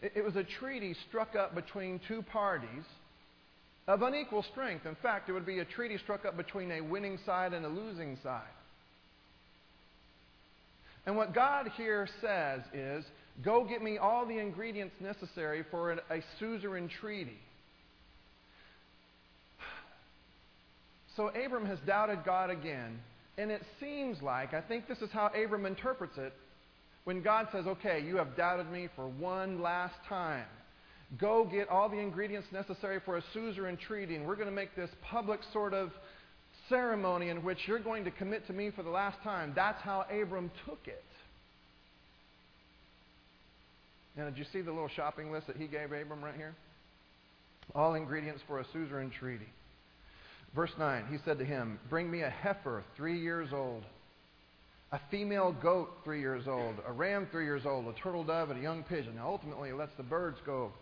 [0.00, 2.84] It, it was a treaty struck up between two parties
[3.88, 4.86] of unequal strength.
[4.86, 7.68] In fact, it would be a treaty struck up between a winning side and a
[7.68, 8.42] losing side.
[11.06, 13.04] And what God here says is
[13.42, 17.38] go get me all the ingredients necessary for a suzerain treaty.
[21.16, 23.00] So Abram has doubted God again.
[23.38, 26.32] And it seems like, I think this is how Abram interprets it,
[27.04, 30.44] when God says, okay, you have doubted me for one last time.
[31.18, 34.76] Go get all the ingredients necessary for a suzerain treaty, and we're going to make
[34.76, 35.90] this public sort of
[36.68, 39.52] ceremony in which you're going to commit to me for the last time.
[39.56, 41.02] That's how Abram took it.
[44.16, 46.54] Now, did you see the little shopping list that he gave Abram right here?
[47.74, 49.48] All ingredients for a suzerain treaty.
[50.54, 53.84] Verse 9, he said to him, Bring me a heifer three years old,
[54.92, 58.58] a female goat three years old, a ram three years old, a turtle dove, and
[58.58, 59.16] a young pigeon.
[59.16, 60.72] Now, ultimately, he lets the birds go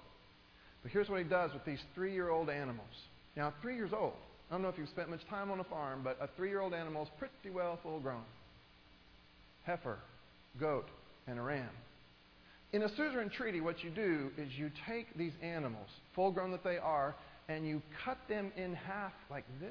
[0.82, 2.86] but here's what he does with these three year old animals.
[3.36, 4.14] Now, three years old.
[4.50, 6.60] I don't know if you've spent much time on a farm, but a three year
[6.60, 8.24] old animal is pretty well full grown
[9.68, 9.98] heifer,
[10.58, 10.86] goat,
[11.26, 11.68] and a ram.
[12.72, 16.64] In a suzerain treaty, what you do is you take these animals, full grown that
[16.64, 17.14] they are,
[17.48, 19.70] and you cut them in half like this.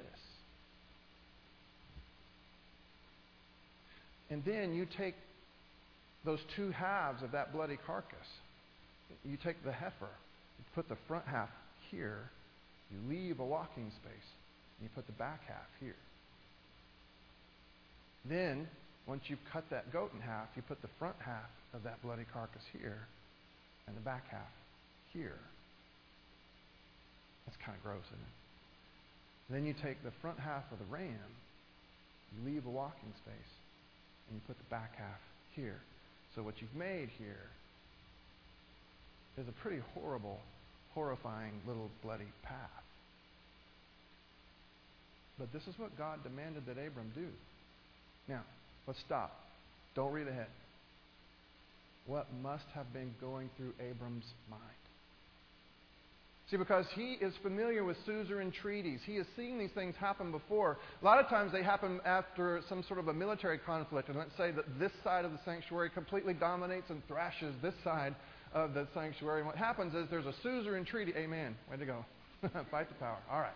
[4.30, 5.16] And then you take
[6.26, 8.28] those two halves of that bloody carcass.
[9.26, 10.10] You take the heifer
[10.58, 11.50] you put the front half
[11.92, 12.30] here,
[12.92, 14.30] you leave a walking space,
[14.80, 15.96] and you put the back half here.
[18.26, 18.68] Then,
[19.08, 22.26] once you've cut that goat in half, you put the front half of that bloody
[22.34, 23.08] carcass here,
[23.88, 24.52] and the back half
[25.14, 25.40] here.
[27.46, 28.36] That's kind of gross, isn't it?
[29.50, 31.32] Then you take the front half of the ram,
[32.36, 33.52] you leave a walking space,
[34.28, 35.22] and you put the back half
[35.56, 35.80] here.
[36.36, 37.48] So what you've made here
[39.38, 40.40] is a pretty horrible,
[40.94, 42.58] horrifying little bloody path.
[45.38, 47.28] But this is what God demanded that Abram do.
[48.28, 48.42] Now,
[48.88, 49.32] let's stop.
[49.96, 50.48] Don't read ahead.
[52.08, 54.62] What must have been going through Abram's mind?
[56.50, 59.02] See, because he is familiar with suzerain treaties.
[59.06, 60.78] He has seen these things happen before.
[61.02, 64.08] A lot of times they happen after some sort of a military conflict.
[64.08, 68.16] And let's say that this side of the sanctuary completely dominates and thrashes this side
[68.54, 69.40] of the sanctuary.
[69.40, 71.14] And what happens is there's a suzerain treaty.
[71.16, 71.56] Amen.
[71.70, 72.06] Way to go.
[72.72, 73.18] Fight the power.
[73.32, 73.56] All right.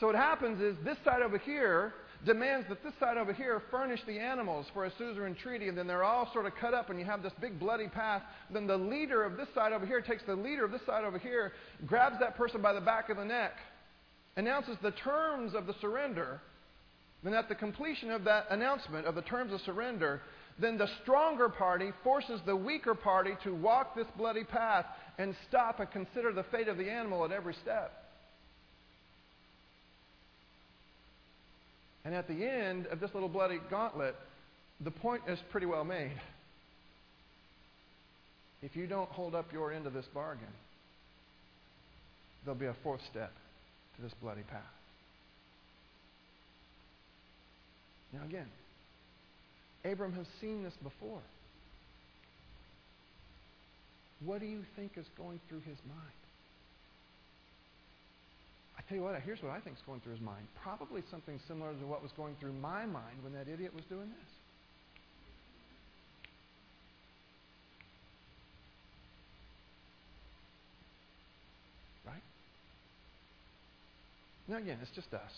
[0.00, 4.00] So what happens is this side over here demands that this side over here furnish
[4.06, 6.98] the animals for a suzerain treaty, and then they're all sort of cut up, and
[6.98, 8.22] you have this big bloody path.
[8.52, 11.18] Then the leader of this side over here takes the leader of this side over
[11.18, 11.52] here,
[11.86, 13.52] grabs that person by the back of the neck,
[14.36, 16.40] announces the terms of the surrender.
[17.22, 20.20] Then, at the completion of that announcement of the terms of surrender,
[20.58, 24.86] then the stronger party forces the weaker party to walk this bloody path
[25.18, 27.92] and stop and consider the fate of the animal at every step.
[32.04, 34.14] And at the end of this little bloody gauntlet,
[34.80, 36.20] the point is pretty well made.
[38.62, 40.46] If you don't hold up your end of this bargain,
[42.44, 43.32] there'll be a fourth step
[43.96, 44.62] to this bloody path.
[48.12, 48.46] Now, again,
[49.90, 51.22] Abram has seen this before.
[54.24, 56.00] What do you think is going through his mind?
[58.78, 60.46] I tell you what, here's what I think is going through his mind.
[60.62, 64.08] Probably something similar to what was going through my mind when that idiot was doing
[64.08, 64.30] this.
[72.06, 72.22] Right?
[74.48, 75.32] Now, again, it's just us.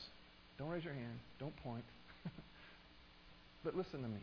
[0.58, 1.18] Don't raise your hand.
[1.38, 1.84] Don't point.
[3.64, 4.20] but listen to me.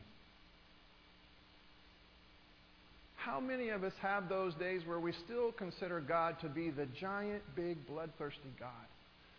[3.25, 6.85] How many of us have those days where we still consider God to be the
[6.99, 8.69] giant, big, bloodthirsty God?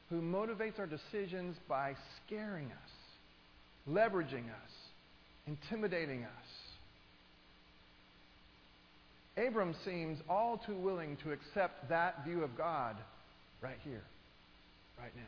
[0.08, 2.90] who motivates our decisions by scaring us,
[3.88, 4.72] leveraging us,
[5.46, 6.30] intimidating us.
[9.36, 12.96] Abram seems all too willing to accept that view of God
[13.60, 14.02] right here,
[14.98, 15.22] right now.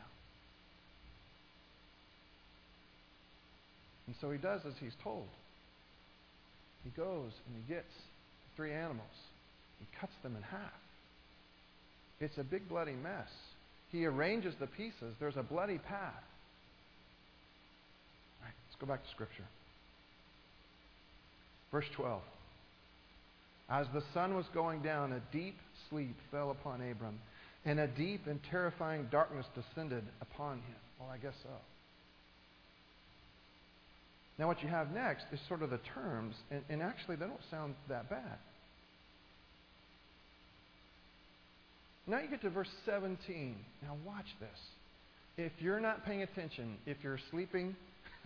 [4.07, 5.27] And so he does as he's told.
[6.83, 7.91] He goes and he gets
[8.59, 9.07] three animals.
[9.79, 10.73] He cuts them in half.
[12.19, 13.29] It's a big bloody mess.
[13.89, 15.15] He arranges the pieces.
[15.17, 16.23] There's a bloody path.
[18.41, 19.45] All right, let's go back to Scripture.
[21.71, 22.21] Verse 12.
[23.69, 25.55] As the sun was going down, a deep
[25.89, 27.17] sleep fell upon Abram,
[27.63, 30.75] and a deep and terrifying darkness descended upon him.
[30.99, 31.49] Well, I guess so.
[34.37, 37.39] Now, what you have next is sort of the terms, and, and actually, they don't
[37.49, 38.37] sound that bad.
[42.09, 43.55] Now you get to verse 17.
[43.83, 44.49] Now watch this.
[45.37, 47.75] If you're not paying attention, if you're sleeping,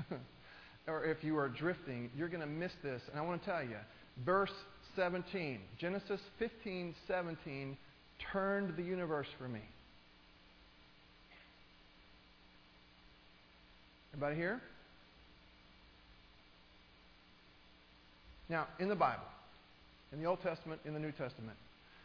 [0.88, 3.02] or if you are drifting, you're going to miss this.
[3.12, 3.76] And I want to tell you,
[4.26, 4.54] verse
[4.96, 7.78] 17, Genesis 15, 17,
[8.32, 9.60] turned the universe for me.
[14.14, 14.62] Everybody here?
[18.48, 19.24] Now, in the Bible,
[20.14, 21.58] in the Old Testament, in the New Testament,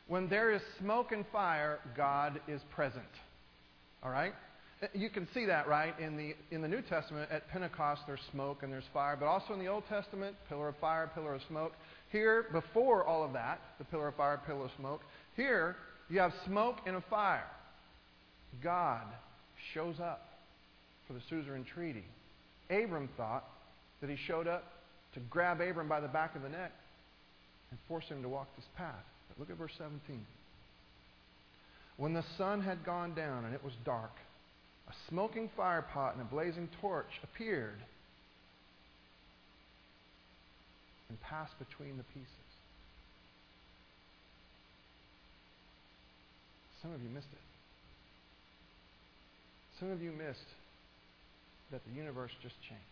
[0.08, 3.04] when there is smoke and fire, God is present.
[4.02, 4.32] All right?
[4.94, 5.98] You can see that, right?
[5.98, 9.52] In the, in the New Testament, at Pentecost, there's smoke and there's fire, but also
[9.52, 11.72] in the Old Testament, pillar of fire, pillar of smoke.
[12.10, 15.00] Here, before all of that, the pillar of fire, pillar of smoke,
[15.36, 15.76] here,
[16.08, 17.46] you have smoke and a fire.
[18.62, 19.02] God
[19.74, 20.22] shows up
[21.06, 22.04] for the suzerain treaty.
[22.70, 23.44] Abram thought
[24.00, 24.64] that he showed up
[25.14, 26.72] to grab Abram by the back of the neck
[27.70, 28.94] and force him to walk this path.
[29.36, 30.24] Look at verse 17.
[31.96, 34.12] When the sun had gone down and it was dark,
[34.88, 37.78] a smoking fire pot and a blazing torch appeared
[41.08, 42.28] and passed between the pieces.
[46.82, 47.38] Some of you missed it.
[49.80, 50.46] Some of you missed
[51.70, 52.84] that the universe just changed.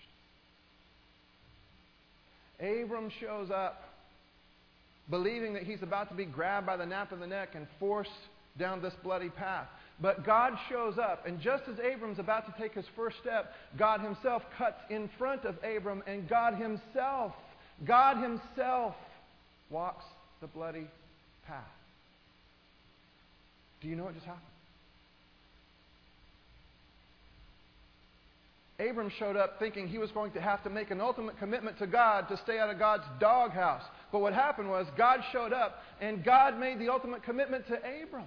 [2.61, 3.96] Abram shows up
[5.11, 8.11] believing that he's about to be grabbed by the nape of the neck and forced
[8.59, 9.69] down this bloody path.
[10.01, 14.01] But God shows up, and just as Abram's about to take his first step, God
[14.01, 17.33] himself cuts in front of Abram, and God himself,
[17.87, 18.95] God himself
[19.71, 20.05] walks
[20.41, 20.87] the bloody
[21.47, 21.65] path.
[23.81, 24.43] Do you know what just happened?
[28.79, 31.87] Abram showed up thinking he was going to have to make an ultimate commitment to
[31.87, 33.85] God to stay out of God's doghouse.
[34.17, 38.25] But what happened was God showed up and God made the ultimate commitment to Abram.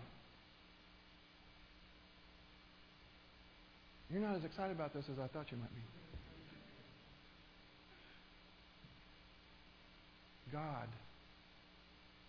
[4.12, 5.82] You're not as excited about this as I thought you might be.
[10.52, 10.88] God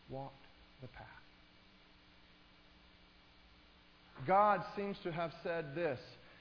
[0.08, 0.46] walked
[0.80, 1.06] the path.
[4.26, 5.98] God seems to have said this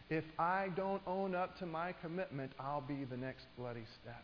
[0.10, 4.24] if I don't own up to my commitment, I'll be the next bloody step.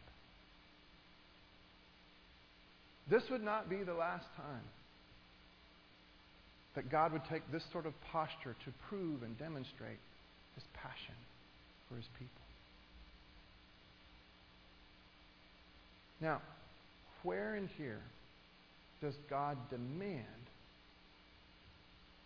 [3.09, 4.63] This would not be the last time
[6.75, 9.99] that God would take this sort of posture to prove and demonstrate
[10.55, 11.15] his passion
[11.87, 12.41] for his people.
[16.19, 16.41] Now,
[17.23, 18.01] where in here
[19.01, 20.25] does God demand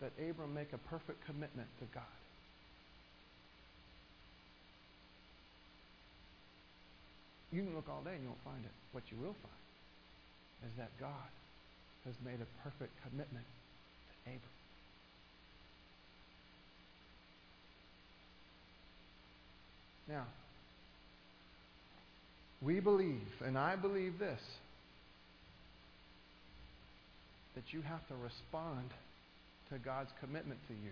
[0.00, 2.02] that Abram make a perfect commitment to God?
[7.52, 8.70] You can look all day and you won't find it.
[8.92, 9.59] What you will find
[10.66, 11.30] is that God
[12.04, 14.40] has made a perfect commitment to Abram.
[20.08, 20.26] Now,
[22.62, 24.40] we believe, and I believe this,
[27.54, 28.90] that you have to respond
[29.70, 30.90] to God's commitment to you.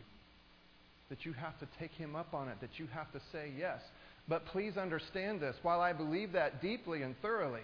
[1.11, 3.81] That you have to take Him up on it, that you have to say yes.
[4.29, 5.57] But please understand this.
[5.63, 7.63] While I believe that deeply and thoroughly,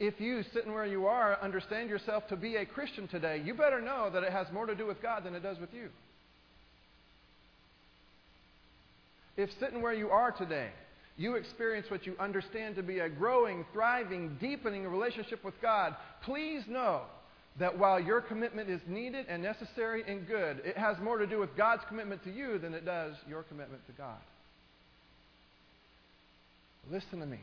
[0.00, 3.80] if you, sitting where you are, understand yourself to be a Christian today, you better
[3.80, 5.88] know that it has more to do with God than it does with you.
[9.36, 10.70] If sitting where you are today,
[11.16, 16.62] you experience what you understand to be a growing, thriving, deepening relationship with God, please
[16.68, 17.02] know
[17.60, 21.38] that while your commitment is needed and necessary and good, it has more to do
[21.38, 24.18] with God's commitment to you than it does your commitment to God.
[26.90, 27.38] Listen to me.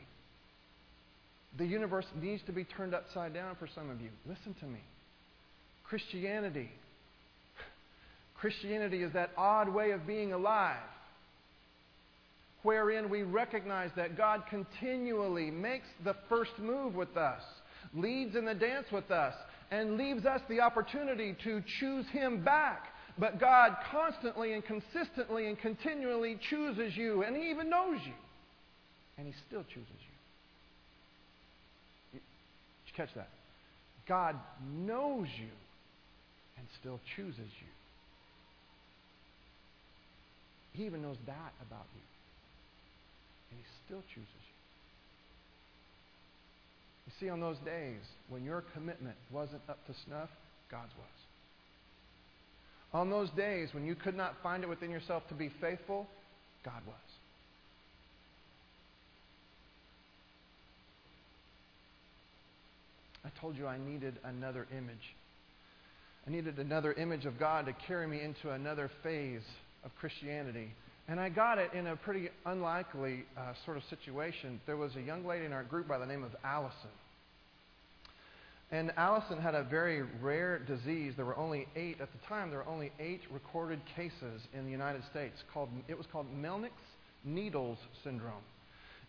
[1.58, 4.10] The universe needs to be turned upside down for some of you.
[4.26, 4.80] Listen to me.
[5.84, 6.72] Christianity.
[8.40, 10.78] Christianity is that odd way of being alive
[12.64, 17.42] wherein we recognize that God continually makes the first move with us,
[17.94, 19.34] leads in the dance with us,
[19.72, 22.88] and leaves us the opportunity to choose Him back.
[23.18, 28.14] But God constantly and consistently and continually chooses you, and He even knows you.
[29.18, 30.11] And He still chooses you.
[33.02, 33.30] Catch that?
[34.08, 34.36] God
[34.86, 35.50] knows you
[36.58, 37.72] and still chooses you.
[40.74, 42.02] He even knows that about you
[43.50, 44.54] and He still chooses you.
[47.08, 50.30] You see, on those days when your commitment wasn't up to snuff,
[50.70, 51.08] God's was.
[52.94, 56.06] On those days when you could not find it within yourself to be faithful,
[56.64, 57.21] God was.
[63.26, 65.16] I told you I needed another image.
[66.28, 69.42] I needed another image of God to carry me into another phase
[69.84, 70.72] of Christianity.
[71.08, 74.62] And I got it in a pretty unlikely uh, sort of situation.
[74.66, 76.90] There was a young lady in our group by the name of Allison.
[78.72, 81.14] And Allison had a very rare disease.
[81.18, 84.72] There were only eight, at the time, there were only eight recorded cases in the
[84.72, 85.36] United States.
[85.54, 86.72] Called, it was called Melnick's
[87.26, 88.44] Needles syndrome.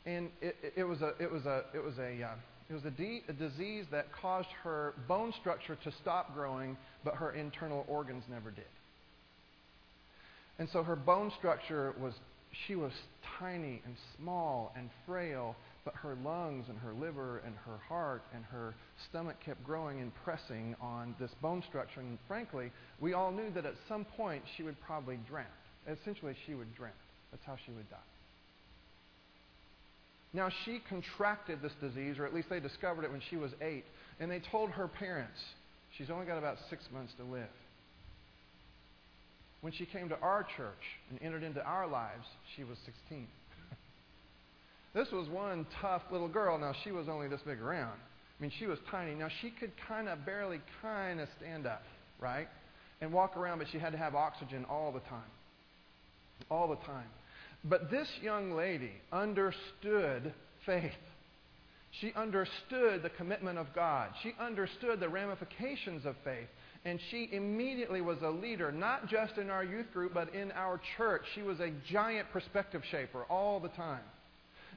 [0.04, 2.34] And it, it, it was a, it was a, it was a, uh,
[2.72, 7.14] it was a, de- a disease that caused her bone structure to stop growing, but
[7.14, 8.64] her internal organs never did.
[10.58, 12.14] And so her bone structure was,
[12.66, 12.92] she was
[13.38, 15.54] tiny and small and frail,
[15.84, 18.74] but her lungs and her liver and her heart and her
[19.10, 22.00] stomach kept growing and pressing on this bone structure.
[22.00, 22.70] And frankly,
[23.00, 25.44] we all knew that at some point she would probably drown.
[25.86, 26.92] Essentially, she would drown.
[27.32, 28.11] That's how she would die.
[30.34, 33.84] Now, she contracted this disease, or at least they discovered it when she was eight,
[34.18, 35.38] and they told her parents
[35.98, 37.48] she's only got about six months to live.
[39.60, 42.26] When she came to our church and entered into our lives,
[42.56, 43.28] she was 16.
[44.94, 46.58] this was one tough little girl.
[46.58, 47.98] Now, she was only this big around.
[48.38, 49.14] I mean, she was tiny.
[49.14, 51.84] Now, she could kind of barely kind of stand up,
[52.18, 52.48] right?
[53.00, 55.30] And walk around, but she had to have oxygen all the time.
[56.50, 57.06] All the time.
[57.64, 60.32] But this young lady understood
[60.66, 60.92] faith.
[62.00, 64.10] She understood the commitment of God.
[64.22, 66.48] She understood the ramifications of faith.
[66.84, 70.80] And she immediately was a leader, not just in our youth group, but in our
[70.96, 71.22] church.
[71.34, 74.02] She was a giant perspective shaper all the time.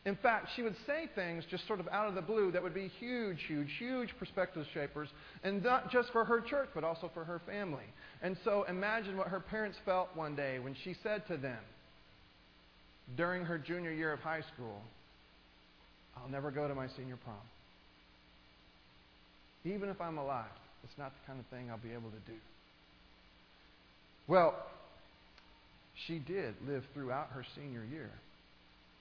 [0.05, 2.75] In fact, she would say things just sort of out of the blue that would
[2.75, 5.09] be huge, huge, huge perspective shapers,
[5.43, 7.85] and not just for her church, but also for her family.
[8.21, 11.57] And so imagine what her parents felt one day when she said to them
[13.15, 14.81] during her junior year of high school,
[16.17, 17.37] I'll never go to my senior prom.
[19.63, 20.45] Even if I'm alive.
[20.83, 22.37] It's not the kind of thing I'll be able to do.
[24.27, 24.53] Well,
[26.07, 28.09] she did live throughout her senior year.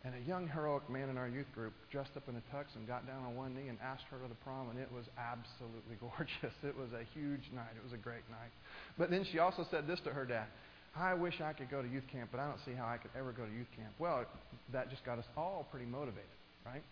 [0.05, 2.87] And a young heroic man in our youth group dressed up in a tux and
[2.87, 5.97] got down on one knee and asked her to the prom, and it was absolutely
[6.01, 6.57] gorgeous.
[6.63, 7.73] It was a huge night.
[7.77, 8.53] It was a great night.
[8.99, 10.47] But then she also said this to her dad
[10.97, 13.11] I wish I could go to youth camp, but I don't see how I could
[13.19, 13.93] ever go to youth camp.
[13.99, 14.25] Well,
[14.73, 16.25] that just got us all pretty motivated,
[16.65, 16.83] right?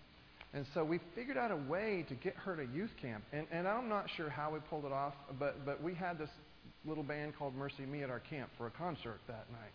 [0.55, 3.25] And so we figured out a way to get her to youth camp.
[3.33, 6.29] And, and I'm not sure how we pulled it off, but, but we had this
[6.85, 9.73] little band called MercyMe at our camp for a concert that night.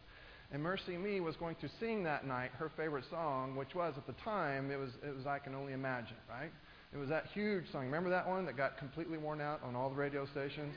[0.52, 4.14] And MercyMe was going to sing that night her favorite song, which was at the
[4.24, 6.52] time it was it was I Can Only Imagine, right?
[6.94, 7.84] It was that huge song.
[7.86, 10.74] Remember that one that got completely worn out on all the radio stations?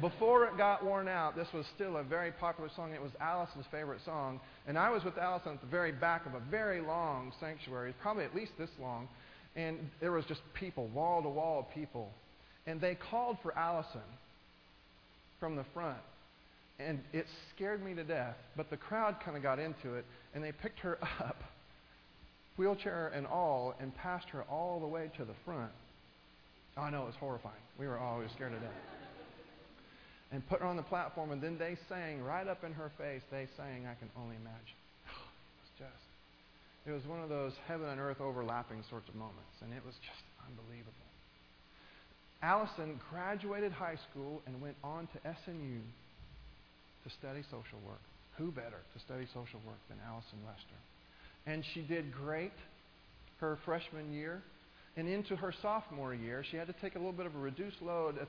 [0.00, 2.92] Before it got worn out, this was still a very popular song.
[2.92, 4.40] It was Allison's favorite song.
[4.66, 8.24] And I was with Allison at the very back of a very long sanctuary, probably
[8.24, 9.08] at least this long.
[9.54, 12.10] And there was just people, wall to wall of people.
[12.66, 14.00] And they called for Allison
[15.38, 15.98] from the front.
[16.80, 18.36] And it scared me to death.
[18.56, 21.36] But the crowd kind of got into it, and they picked her up,
[22.56, 25.70] wheelchair and all, and passed her all the way to the front.
[26.76, 27.54] Oh, I know, it was horrifying.
[27.78, 29.03] We were always scared to death
[30.34, 33.22] and put her on the platform, and then they sang right up in her face.
[33.30, 34.78] They sang, I can only imagine.
[35.06, 36.06] it was just,
[36.86, 39.94] it was one of those heaven and earth overlapping sorts of moments, and it was
[40.02, 40.90] just unbelievable.
[42.42, 45.78] Allison graduated high school and went on to SNU
[47.04, 48.02] to study social work.
[48.36, 50.80] Who better to study social work than Allison Lester?
[51.46, 52.52] And she did great
[53.38, 54.42] her freshman year.
[54.96, 57.82] And into her sophomore year, she had to take a little bit of a reduced
[57.82, 58.26] load the,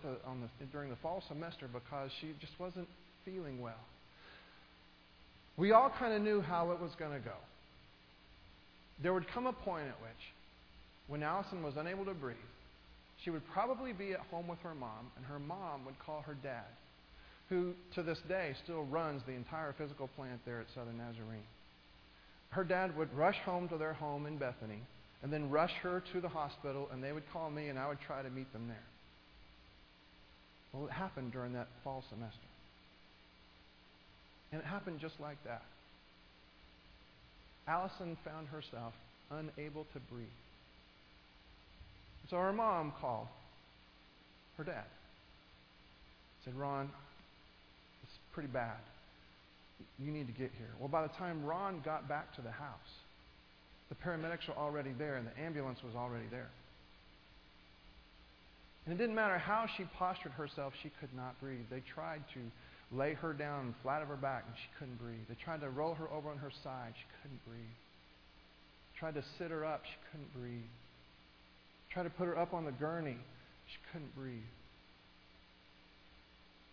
[0.59, 2.87] the, during the fall semester because she just wasn't
[3.23, 3.83] feeling well.
[5.57, 7.35] We all kind of knew how it was going to go.
[9.01, 10.11] There would come a point at which,
[11.07, 12.37] when Allison was unable to breathe,
[13.23, 16.35] she would probably be at home with her mom, and her mom would call her
[16.41, 16.65] dad,
[17.49, 21.43] who to this day still runs the entire physical plant there at Southern Nazarene.
[22.49, 24.81] Her dad would rush home to their home in Bethany
[25.25, 27.99] and then rush her to the hospital, and they would call me, and I would
[27.99, 28.77] try to meet them there.
[30.71, 32.37] Well, it happened during that fall semester.
[34.51, 35.63] And it happened just like that.
[37.67, 38.93] Allison found herself
[39.31, 40.27] unable to breathe.
[42.29, 43.25] So her mom called
[44.57, 44.85] her dad.
[46.43, 46.91] Said, Ron,
[48.03, 48.77] it's pretty bad.
[49.97, 50.69] You need to get here.
[50.77, 53.04] Well, by the time Ron got back to the house,
[53.89, 56.49] the paramedics were already there, and the ambulance was already there.
[58.85, 61.65] And it didn't matter how she postured herself, she could not breathe.
[61.69, 62.39] They tried to
[62.95, 65.25] lay her down flat of her back, and she couldn't breathe.
[65.27, 67.77] They tried to roll her over on her side, she couldn't breathe.
[68.99, 70.69] Tried to sit her up, she couldn't breathe.
[71.91, 73.17] Tried to put her up on the gurney,
[73.67, 74.51] she couldn't breathe.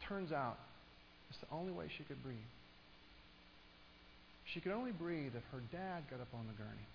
[0.09, 0.59] Turns out,
[1.31, 2.37] it's the only way she could breathe.
[4.53, 6.87] She could only breathe if her dad got up on the gurney.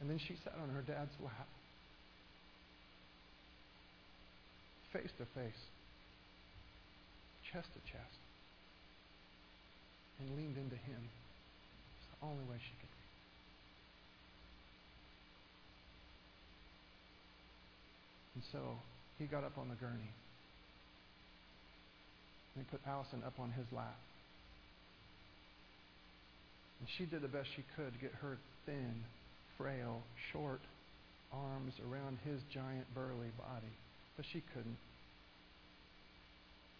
[0.00, 1.48] And then she sat on her dad's lap,
[4.92, 5.62] face to face,
[7.52, 8.20] chest to chest,
[10.20, 11.02] and leaned into him.
[11.02, 12.88] It's the only way she could.
[18.38, 18.78] And so
[19.18, 20.14] he got up on the gurney.
[22.54, 23.98] And he put Allison up on his lap.
[26.78, 29.02] And she did the best she could to get her thin,
[29.58, 30.00] frail,
[30.32, 30.60] short
[31.32, 33.74] arms around his giant, burly body.
[34.16, 34.78] But she couldn't.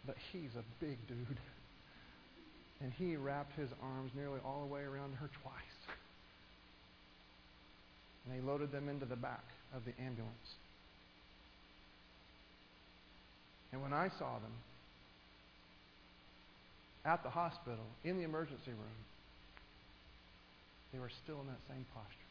[0.07, 1.39] But he's a big dude.
[2.81, 5.79] And he wrapped his arms nearly all the way around her twice.
[8.25, 10.55] And they loaded them into the back of the ambulance.
[13.73, 14.53] And when I saw them
[17.05, 19.01] at the hospital, in the emergency room,
[20.93, 22.28] they were still in that same posture.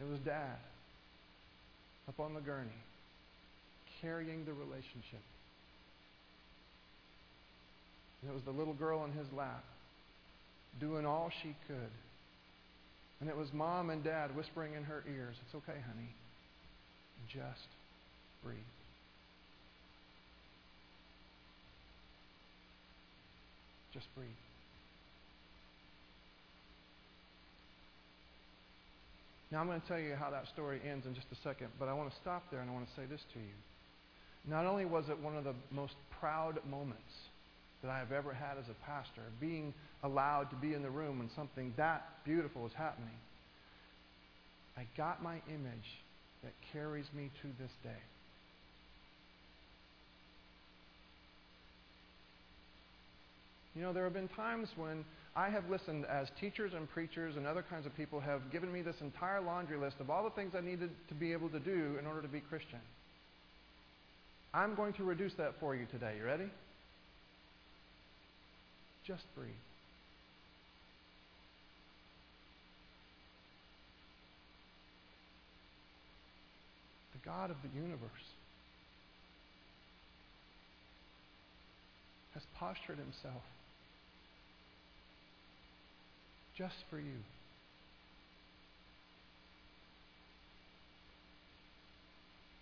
[0.00, 0.58] It was dad
[2.08, 2.70] up on the gurney
[4.00, 5.22] carrying the relationship.
[8.20, 9.64] And it was the little girl in his lap
[10.80, 11.92] doing all she could.
[13.20, 16.10] And it was mom and dad whispering in her ears, It's okay, honey.
[17.28, 17.68] Just
[18.42, 18.56] breathe.
[23.92, 24.28] Just breathe.
[29.50, 31.88] Now, I'm going to tell you how that story ends in just a second, but
[31.88, 33.54] I want to stop there and I want to say this to you.
[34.46, 37.12] Not only was it one of the most proud moments
[37.82, 39.72] that I have ever had as a pastor, being
[40.02, 43.16] allowed to be in the room when something that beautiful was happening,
[44.76, 46.02] I got my image
[46.42, 48.02] that carries me to this day.
[53.74, 55.04] You know, there have been times when
[55.36, 58.82] I have listened as teachers and preachers and other kinds of people have given me
[58.82, 61.96] this entire laundry list of all the things I needed to be able to do
[61.98, 62.78] in order to be Christian.
[64.52, 66.14] I'm going to reduce that for you today.
[66.18, 66.48] You ready?
[69.04, 69.50] Just breathe.
[77.12, 78.00] The God of the universe
[82.34, 83.42] has postured himself
[86.56, 87.18] just for you.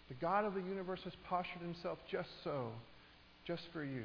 [0.08, 2.68] The God of the universe has postured himself just so,
[3.46, 4.04] just for you,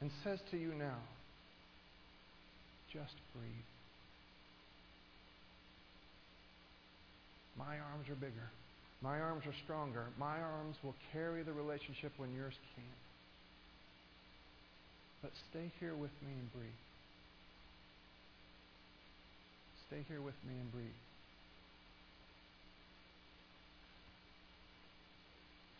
[0.00, 0.98] and says to you now,
[2.92, 3.66] just breathe.
[7.58, 8.50] My arms are bigger.
[9.02, 10.04] My arms are stronger.
[10.18, 12.86] My arms will carry the relationship when yours can't.
[15.22, 16.68] But stay here with me and breathe.
[19.88, 20.86] Stay here with me and breathe.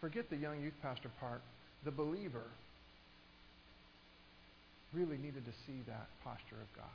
[0.00, 1.42] Forget the young youth pastor part.
[1.84, 2.44] The believer
[4.92, 6.86] really needed to see that posture of God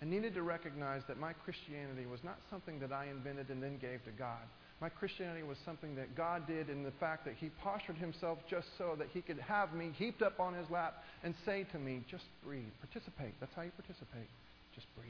[0.00, 3.78] and needed to recognize that my Christianity was not something that I invented and then
[3.78, 4.44] gave to God.
[4.80, 8.66] My Christianity was something that God did in the fact that He postured Himself just
[8.76, 12.04] so that He could have me heaped up on His lap and say to me,
[12.10, 12.72] just breathe.
[12.80, 13.32] Participate.
[13.40, 14.28] That's how you participate.
[14.74, 15.08] Just breathe.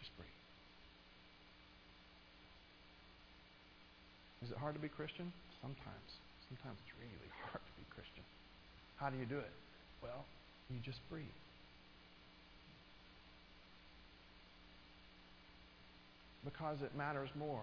[0.00, 0.26] Just breathe.
[4.44, 5.32] Is it hard to be Christian?
[5.64, 6.10] Sometimes.
[6.52, 8.24] Sometimes it's really hard to be Christian.
[9.00, 9.52] How do you do it?
[10.02, 10.24] Well,
[10.68, 11.32] you just breathe.
[16.44, 17.62] because it matters more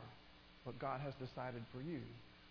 [0.63, 2.01] what God has decided for you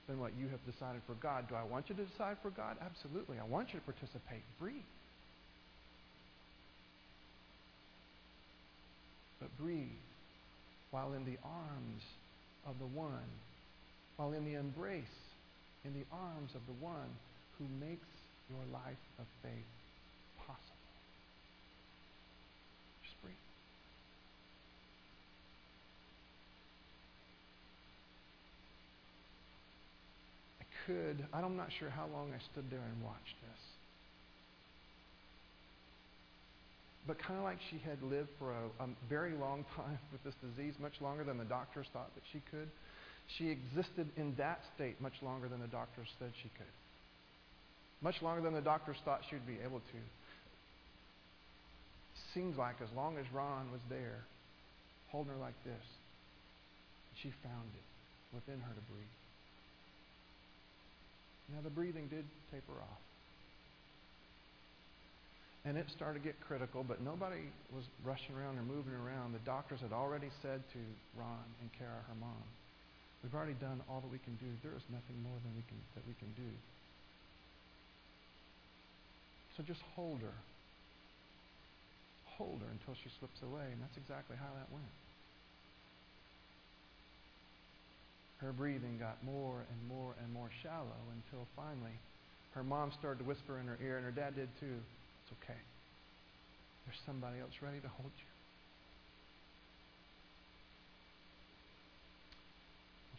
[0.08, 1.48] than what you have decided for God.
[1.48, 2.76] Do I want you to decide for God?
[2.80, 3.38] Absolutely.
[3.38, 4.42] I want you to participate.
[4.58, 4.88] Breathe.
[9.40, 9.88] But breathe
[10.90, 12.02] while in the arms
[12.66, 13.30] of the one,
[14.20, 15.16] while in the embrace,
[15.82, 17.08] in the arms of the one
[17.56, 18.04] who makes
[18.50, 19.72] your life of faith
[20.36, 20.92] possible.
[23.02, 23.32] Just breathe.
[30.60, 33.62] I could, I'm not sure how long I stood there and watched this.
[37.06, 40.34] But kind of like she had lived for a, a very long time with this
[40.44, 42.68] disease, much longer than the doctors thought that she could,
[43.36, 46.74] she existed in that state much longer than the doctors said she could.
[48.02, 50.00] Much longer than the doctors thought she would be able to.
[52.34, 54.24] Seems like as long as Ron was there,
[55.10, 55.84] holding her like this,
[57.22, 59.16] she found it within her to breathe.
[61.52, 63.02] Now, the breathing did taper off.
[65.64, 67.42] And it started to get critical, but nobody
[67.74, 69.34] was rushing around or moving around.
[69.34, 70.80] The doctors had already said to
[71.18, 72.40] Ron and Kara, her mom,
[73.22, 74.48] We've already done all that we can do.
[74.64, 76.50] There is nothing more than we can, that we can do.
[79.56, 80.36] So just hold her.
[82.40, 83.68] Hold her until she slips away.
[83.68, 84.88] And that's exactly how that went.
[88.40, 91.92] her breathing got more and more and more shallow until finally
[92.52, 94.74] her mom started to whisper in her ear, and her dad did too.
[95.22, 95.60] It's okay.
[96.84, 98.29] There's somebody else ready to hold you.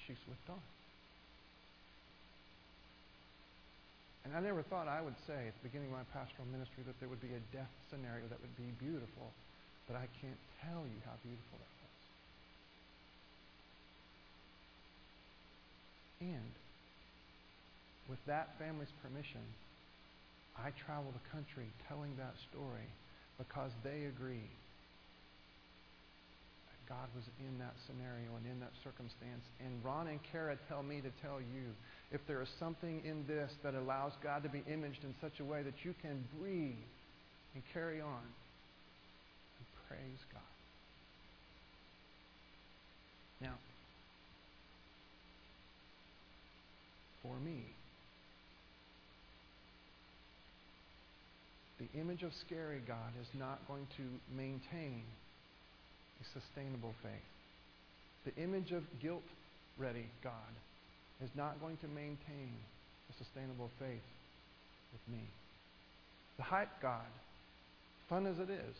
[0.07, 0.61] She slipped on.
[4.23, 6.99] And I never thought I would say at the beginning of my pastoral ministry that
[7.01, 9.33] there would be a death scenario that would be beautiful,
[9.89, 11.97] but I can't tell you how beautiful that was.
[16.21, 16.53] And
[18.07, 19.41] with that family's permission,
[20.53, 22.85] I travel the country telling that story
[23.41, 24.60] because they agree that
[27.01, 29.41] God was in that scenario and in that circumstance.
[29.59, 31.73] And Ron and Kara tell me to tell you
[32.11, 35.43] if there is something in this that allows God to be imaged in such a
[35.43, 36.75] way that you can breathe
[37.55, 38.21] and carry on
[39.57, 40.41] and praise God.
[43.41, 43.57] Now,
[47.23, 47.65] for me.
[51.79, 54.03] The image of scary God is not going to
[54.37, 55.01] maintain
[56.21, 57.31] a sustainable faith.
[58.25, 59.25] The image of guilt
[59.77, 60.53] ready God
[61.23, 62.53] is not going to maintain
[63.09, 64.05] a sustainable faith
[64.93, 65.23] with me.
[66.37, 67.09] The hype God,
[68.09, 68.75] fun as it is,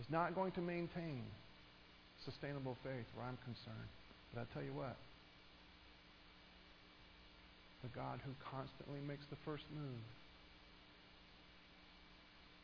[0.00, 1.22] is not going to maintain
[2.24, 3.90] sustainable faith where I'm concerned.
[4.34, 4.96] But I tell you what,
[7.82, 10.02] the God who constantly makes the first move,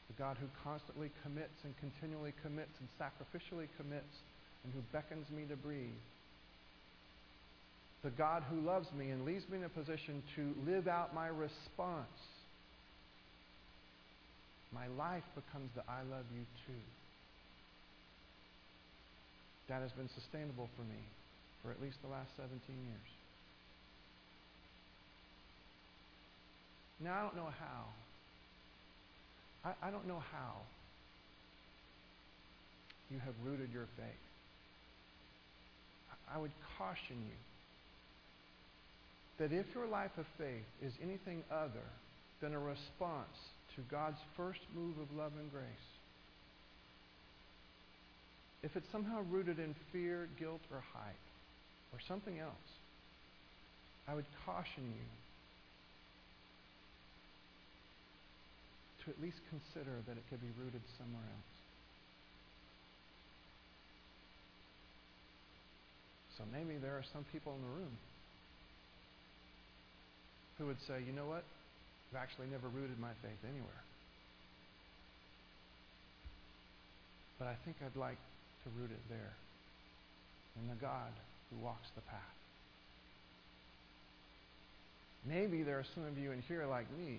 [0.08, 4.16] the God who constantly commits and continually commits and sacrificially commits
[4.64, 6.02] and who beckons me to breathe,
[8.02, 11.28] the God who loves me and leaves me in a position to live out my
[11.28, 12.06] response.
[14.72, 16.84] My life becomes the I love you too.
[19.68, 21.00] That has been sustainable for me
[21.62, 23.10] for at least the last 17 years.
[27.00, 27.84] Now, I don't know how.
[29.64, 30.54] I, I don't know how
[33.10, 34.24] you have rooted your faith.
[36.32, 37.38] I would caution you
[39.38, 41.86] that if your life of faith is anything other
[42.42, 43.36] than a response
[43.76, 45.64] to God's first move of love and grace,
[48.62, 51.14] if it's somehow rooted in fear, guilt, or hype,
[51.92, 52.52] or something else,
[54.08, 55.06] I would caution you
[59.08, 61.52] at least consider that it could be rooted somewhere else.
[66.36, 67.94] So maybe there are some people in the room
[70.58, 71.42] who would say, you know what?
[72.12, 73.82] I've actually never rooted my faith anywhere.
[77.38, 78.18] But I think I'd like
[78.64, 79.34] to root it there
[80.60, 81.12] in the God
[81.50, 82.38] who walks the path.
[85.26, 87.18] Maybe there are some of you in here like me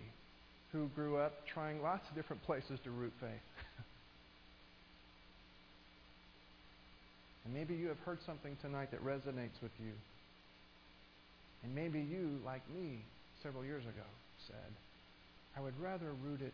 [0.71, 3.29] who grew up trying lots of different places to root faith.
[7.45, 9.91] and maybe you have heard something tonight that resonates with you.
[11.63, 12.99] And maybe you, like me,
[13.41, 14.07] several years ago,
[14.47, 14.73] said,
[15.57, 16.53] I would rather root it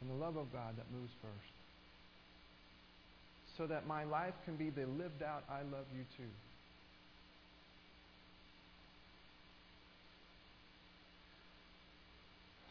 [0.00, 1.52] in the love of God that moves first.
[3.58, 6.30] So that my life can be the lived out, I love you too.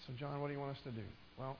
[0.07, 1.05] So, John, what do you want us to do?
[1.37, 1.57] Well,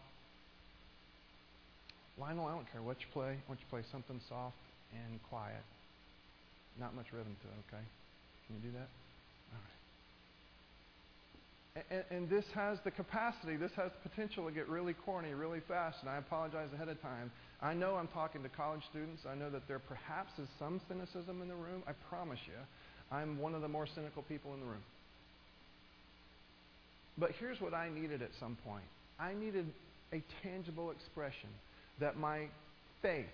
[2.20, 3.38] Lionel, I don't care what you play.
[3.46, 4.58] Why don't you play something soft
[4.92, 5.64] and quiet?
[6.80, 7.84] Not much rhythm to it, okay?
[8.48, 8.90] Can you do that?
[9.54, 9.62] All
[11.80, 11.86] right.
[11.92, 15.62] And, and, this has the capacity, this has the potential to get really corny really
[15.68, 17.32] fast, and I apologize ahead of time.
[17.62, 19.24] I know I'm talking to college students.
[19.30, 21.84] I know that there perhaps is some cynicism in the room.
[21.88, 22.60] I promise you,
[23.12, 24.84] I'm one of the more cynical people in the room.
[27.20, 28.86] But here's what I needed at some point
[29.20, 29.66] I needed
[30.14, 31.50] a tangible expression
[32.00, 32.48] that my
[33.02, 33.26] faith,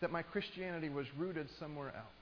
[0.00, 2.20] that my Christianity was rooted somewhere else.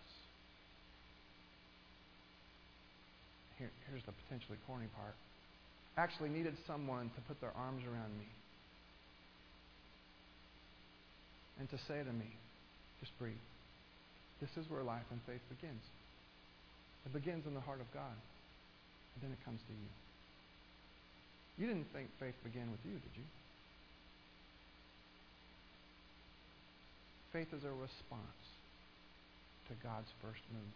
[3.58, 5.14] Here, here's the potentially corny part.
[5.96, 8.26] I actually needed someone to put their arms around me
[11.58, 12.30] and to say to me,
[13.00, 13.34] just breathe.
[14.40, 15.82] This is where life and faith begins.
[17.06, 18.14] It begins in the heart of God,
[19.14, 19.90] and then it comes to you.
[21.58, 23.24] You didn't think faith began with you, did you?
[27.32, 28.46] Faith is a response
[29.68, 30.72] to God's first move.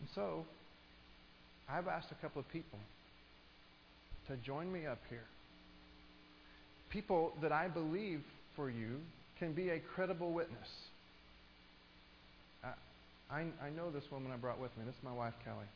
[0.00, 0.46] And so,
[1.68, 2.78] I've asked a couple of people
[4.28, 5.24] to join me up here.
[6.90, 8.22] People that I believe
[8.54, 9.00] for you
[9.38, 10.68] can be a credible witness.
[12.64, 12.68] I,
[13.30, 14.84] I, I know this woman I brought with me.
[14.86, 15.66] This is my wife, Kelly.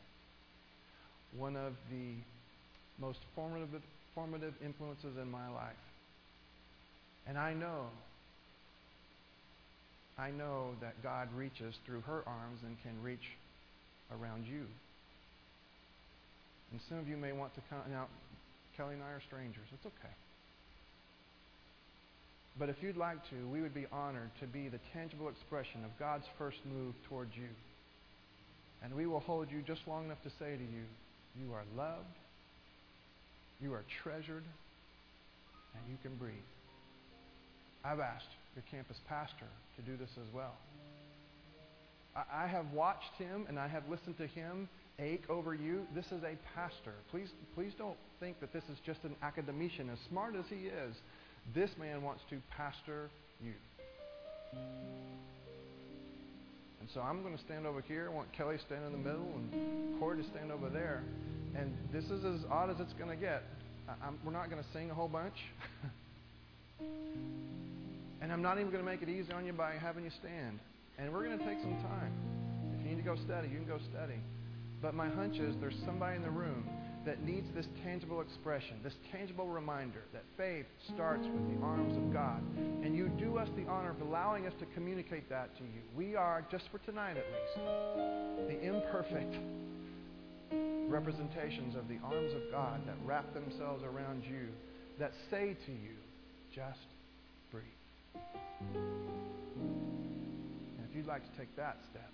[1.37, 2.15] One of the
[2.99, 3.81] most formative,
[4.13, 5.73] formative influences in my life.
[7.27, 7.87] And I know,
[10.17, 13.25] I know that God reaches through her arms and can reach
[14.11, 14.65] around you.
[16.71, 17.79] And some of you may want to come.
[17.89, 18.07] Now,
[18.77, 19.67] Kelly and I are strangers.
[19.73, 20.13] It's okay.
[22.59, 25.91] But if you'd like to, we would be honored to be the tangible expression of
[25.99, 27.47] God's first move towards you.
[28.83, 30.83] And we will hold you just long enough to say to you,
[31.39, 32.17] You are loved,
[33.61, 34.43] you are treasured,
[35.75, 36.33] and you can breathe.
[37.83, 40.53] I've asked your campus pastor to do this as well.
[42.15, 44.67] I have watched him and I have listened to him
[44.99, 45.87] ache over you.
[45.95, 46.93] This is a pastor.
[47.09, 49.89] Please, please don't think that this is just an academician.
[49.89, 50.95] As smart as he is,
[51.55, 53.09] this man wants to pastor
[53.41, 53.53] you.
[56.81, 58.09] And so I'm going to stand over here.
[58.11, 61.03] I want Kelly to stand in the middle and Corey to stand over there.
[61.55, 63.43] And this is as odd as it's going to get.
[64.01, 65.35] I'm, we're not going to sing a whole bunch.
[68.21, 70.57] and I'm not even going to make it easy on you by having you stand.
[70.97, 72.13] And we're going to take some time.
[72.73, 74.17] If you need to go study, you can go study.
[74.81, 76.67] But my hunch is there's somebody in the room
[77.05, 82.13] that needs this tangible expression, this tangible reminder that faith starts with the arms of
[82.13, 82.39] God.
[82.83, 85.81] And you do us the honor of allowing us to communicate that to you.
[85.95, 87.57] We are, just for tonight at least,
[88.47, 89.35] the imperfect
[90.87, 94.49] representations of the arms of God that wrap themselves around you,
[94.99, 95.95] that say to you,
[96.53, 96.77] just
[97.51, 97.63] breathe.
[98.75, 102.11] And if you'd like to take that step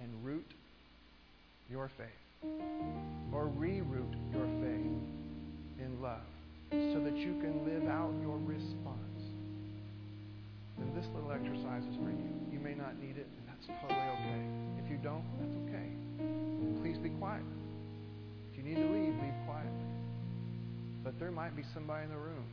[0.00, 0.46] and root
[1.68, 2.25] your faith,
[3.32, 5.00] or reroute your faith
[5.78, 6.26] in love,
[6.70, 9.22] so that you can live out your response,
[10.78, 12.30] then this little exercise is for you.
[12.52, 14.42] You may not need it, and that's totally okay.
[14.82, 15.88] If you don't, that's okay.
[16.82, 17.44] Please be quiet.
[18.50, 19.86] If you need to leave, leave quietly.
[21.04, 22.44] But there might be somebody in the room.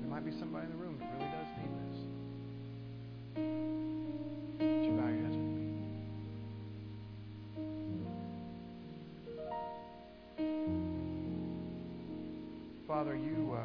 [0.00, 1.98] There might be somebody in the room that really does need this.
[12.88, 13.54] Father, you.
[13.54, 13.60] Uh,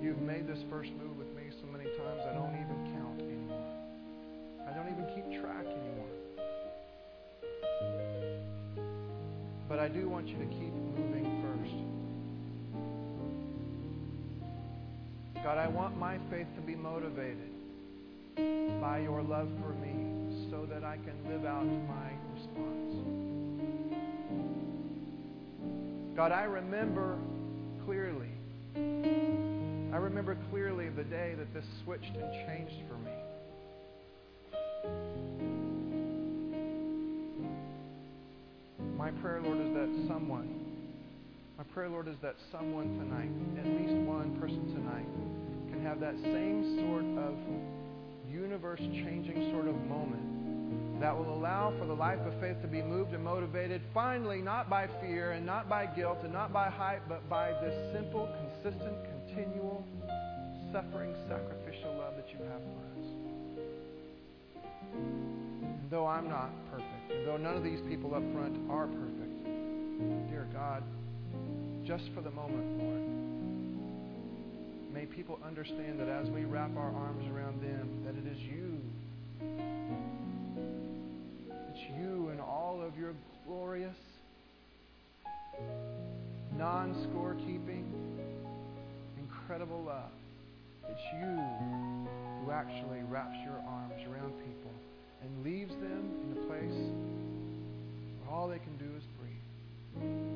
[0.00, 3.66] You've made this first move with me so many times I don't even count anymore.
[4.68, 6.06] I don't even keep track anymore.
[9.68, 11.74] But I do want you to keep moving first.
[15.42, 17.50] God, I want my faith to be motivated
[18.80, 20.11] by your love for me
[20.82, 22.94] that I can live out my response.
[26.16, 27.18] God, I remember
[27.84, 28.28] clearly
[28.76, 33.12] I remember clearly the day that this switched and changed for me.
[38.96, 40.48] My prayer, Lord, is that someone,
[41.58, 43.30] my prayer, Lord, is that someone tonight,
[43.60, 45.06] at least one person tonight,
[45.70, 47.34] can have that same sort of
[48.32, 50.31] universe changing sort of moment
[51.00, 54.68] that will allow for the life of faith to be moved and motivated finally not
[54.70, 58.28] by fear and not by guilt and not by hype, but by this simple,
[58.62, 59.84] consistent, continual,
[60.72, 63.06] suffering, sacrificial love that you have for us.
[64.94, 69.44] And though I'm not perfect, and though none of these people up front are perfect,
[70.30, 70.82] dear God,
[71.84, 73.02] just for the moment, Lord,
[74.94, 78.78] may people understand that as we wrap our arms around them, that it is you.
[81.74, 83.14] It's you and all of your
[83.46, 83.96] glorious,
[86.58, 87.86] non scorekeeping,
[89.18, 90.10] incredible love.
[90.90, 91.40] It's you
[92.44, 94.72] who actually wraps your arms around people
[95.22, 96.78] and leaves them in a place
[98.20, 100.31] where all they can do is breathe.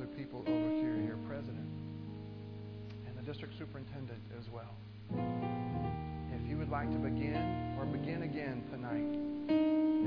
[0.00, 1.68] Other people over here, your president
[3.06, 4.72] and the district superintendent as well.
[6.32, 9.04] If you would like to begin or begin again tonight,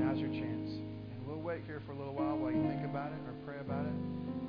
[0.02, 0.70] now's your chance.
[1.14, 3.60] And we'll wait here for a little while while you think about it or pray
[3.60, 3.94] about it.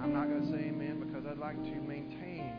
[0.01, 2.49] I'm not going to say amen because I'd like to maintain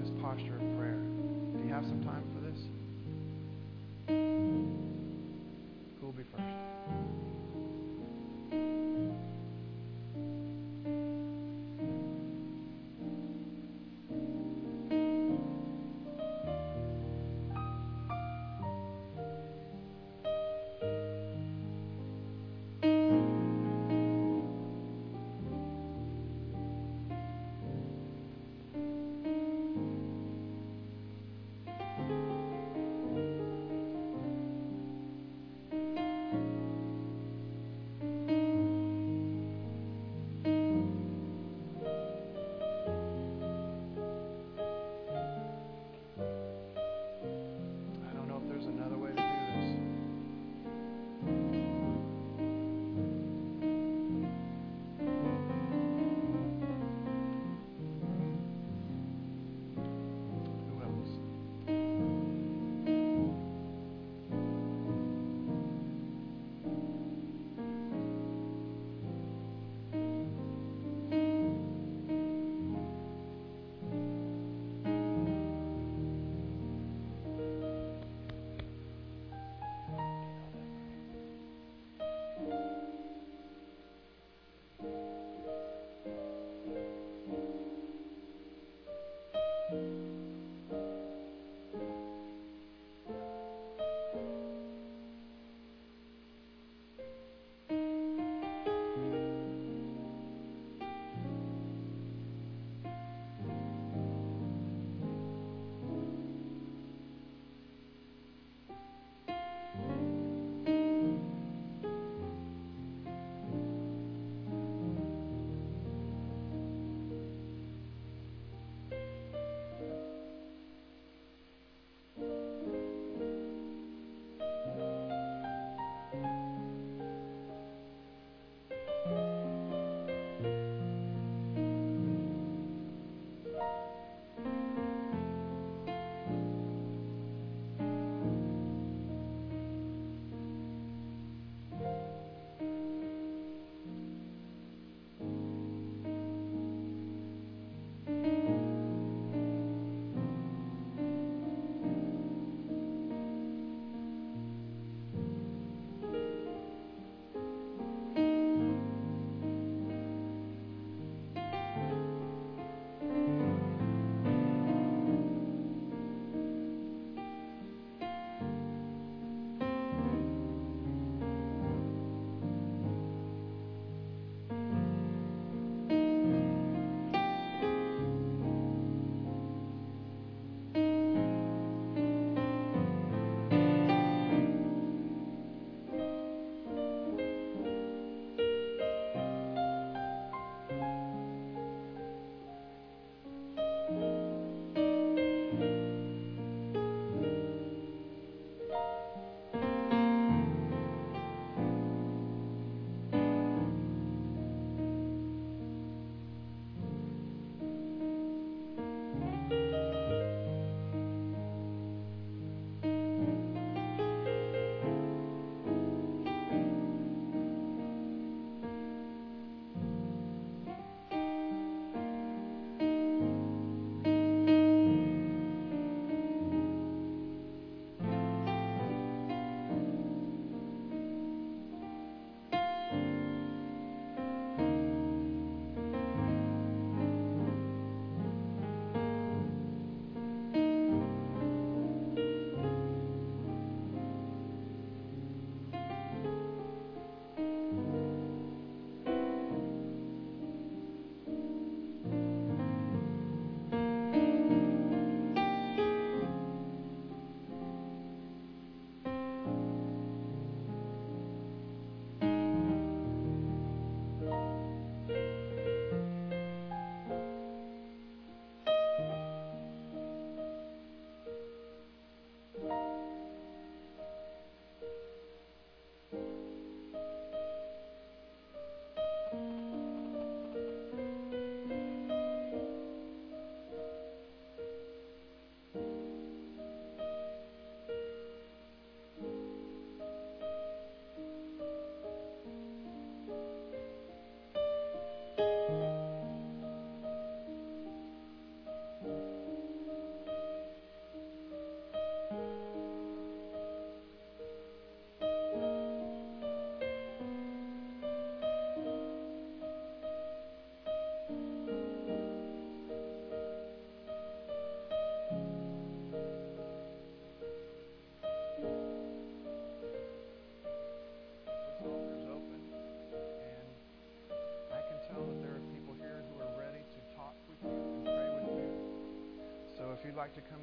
[0.00, 0.96] this posture of prayer.
[0.96, 2.58] Do you have some time for this?
[6.00, 7.25] Who will be first?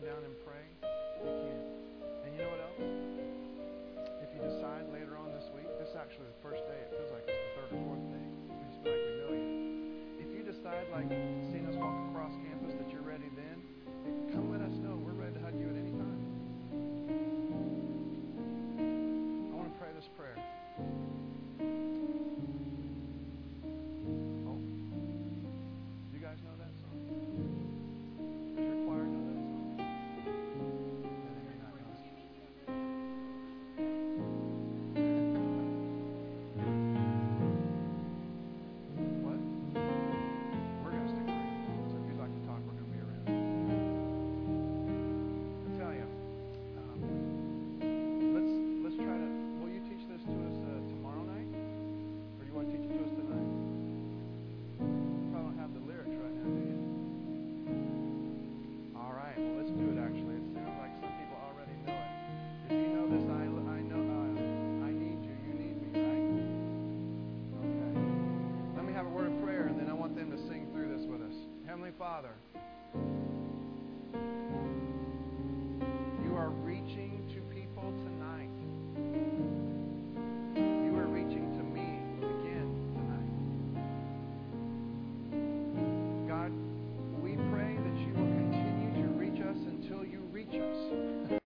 [0.03, 0.67] Down and pray,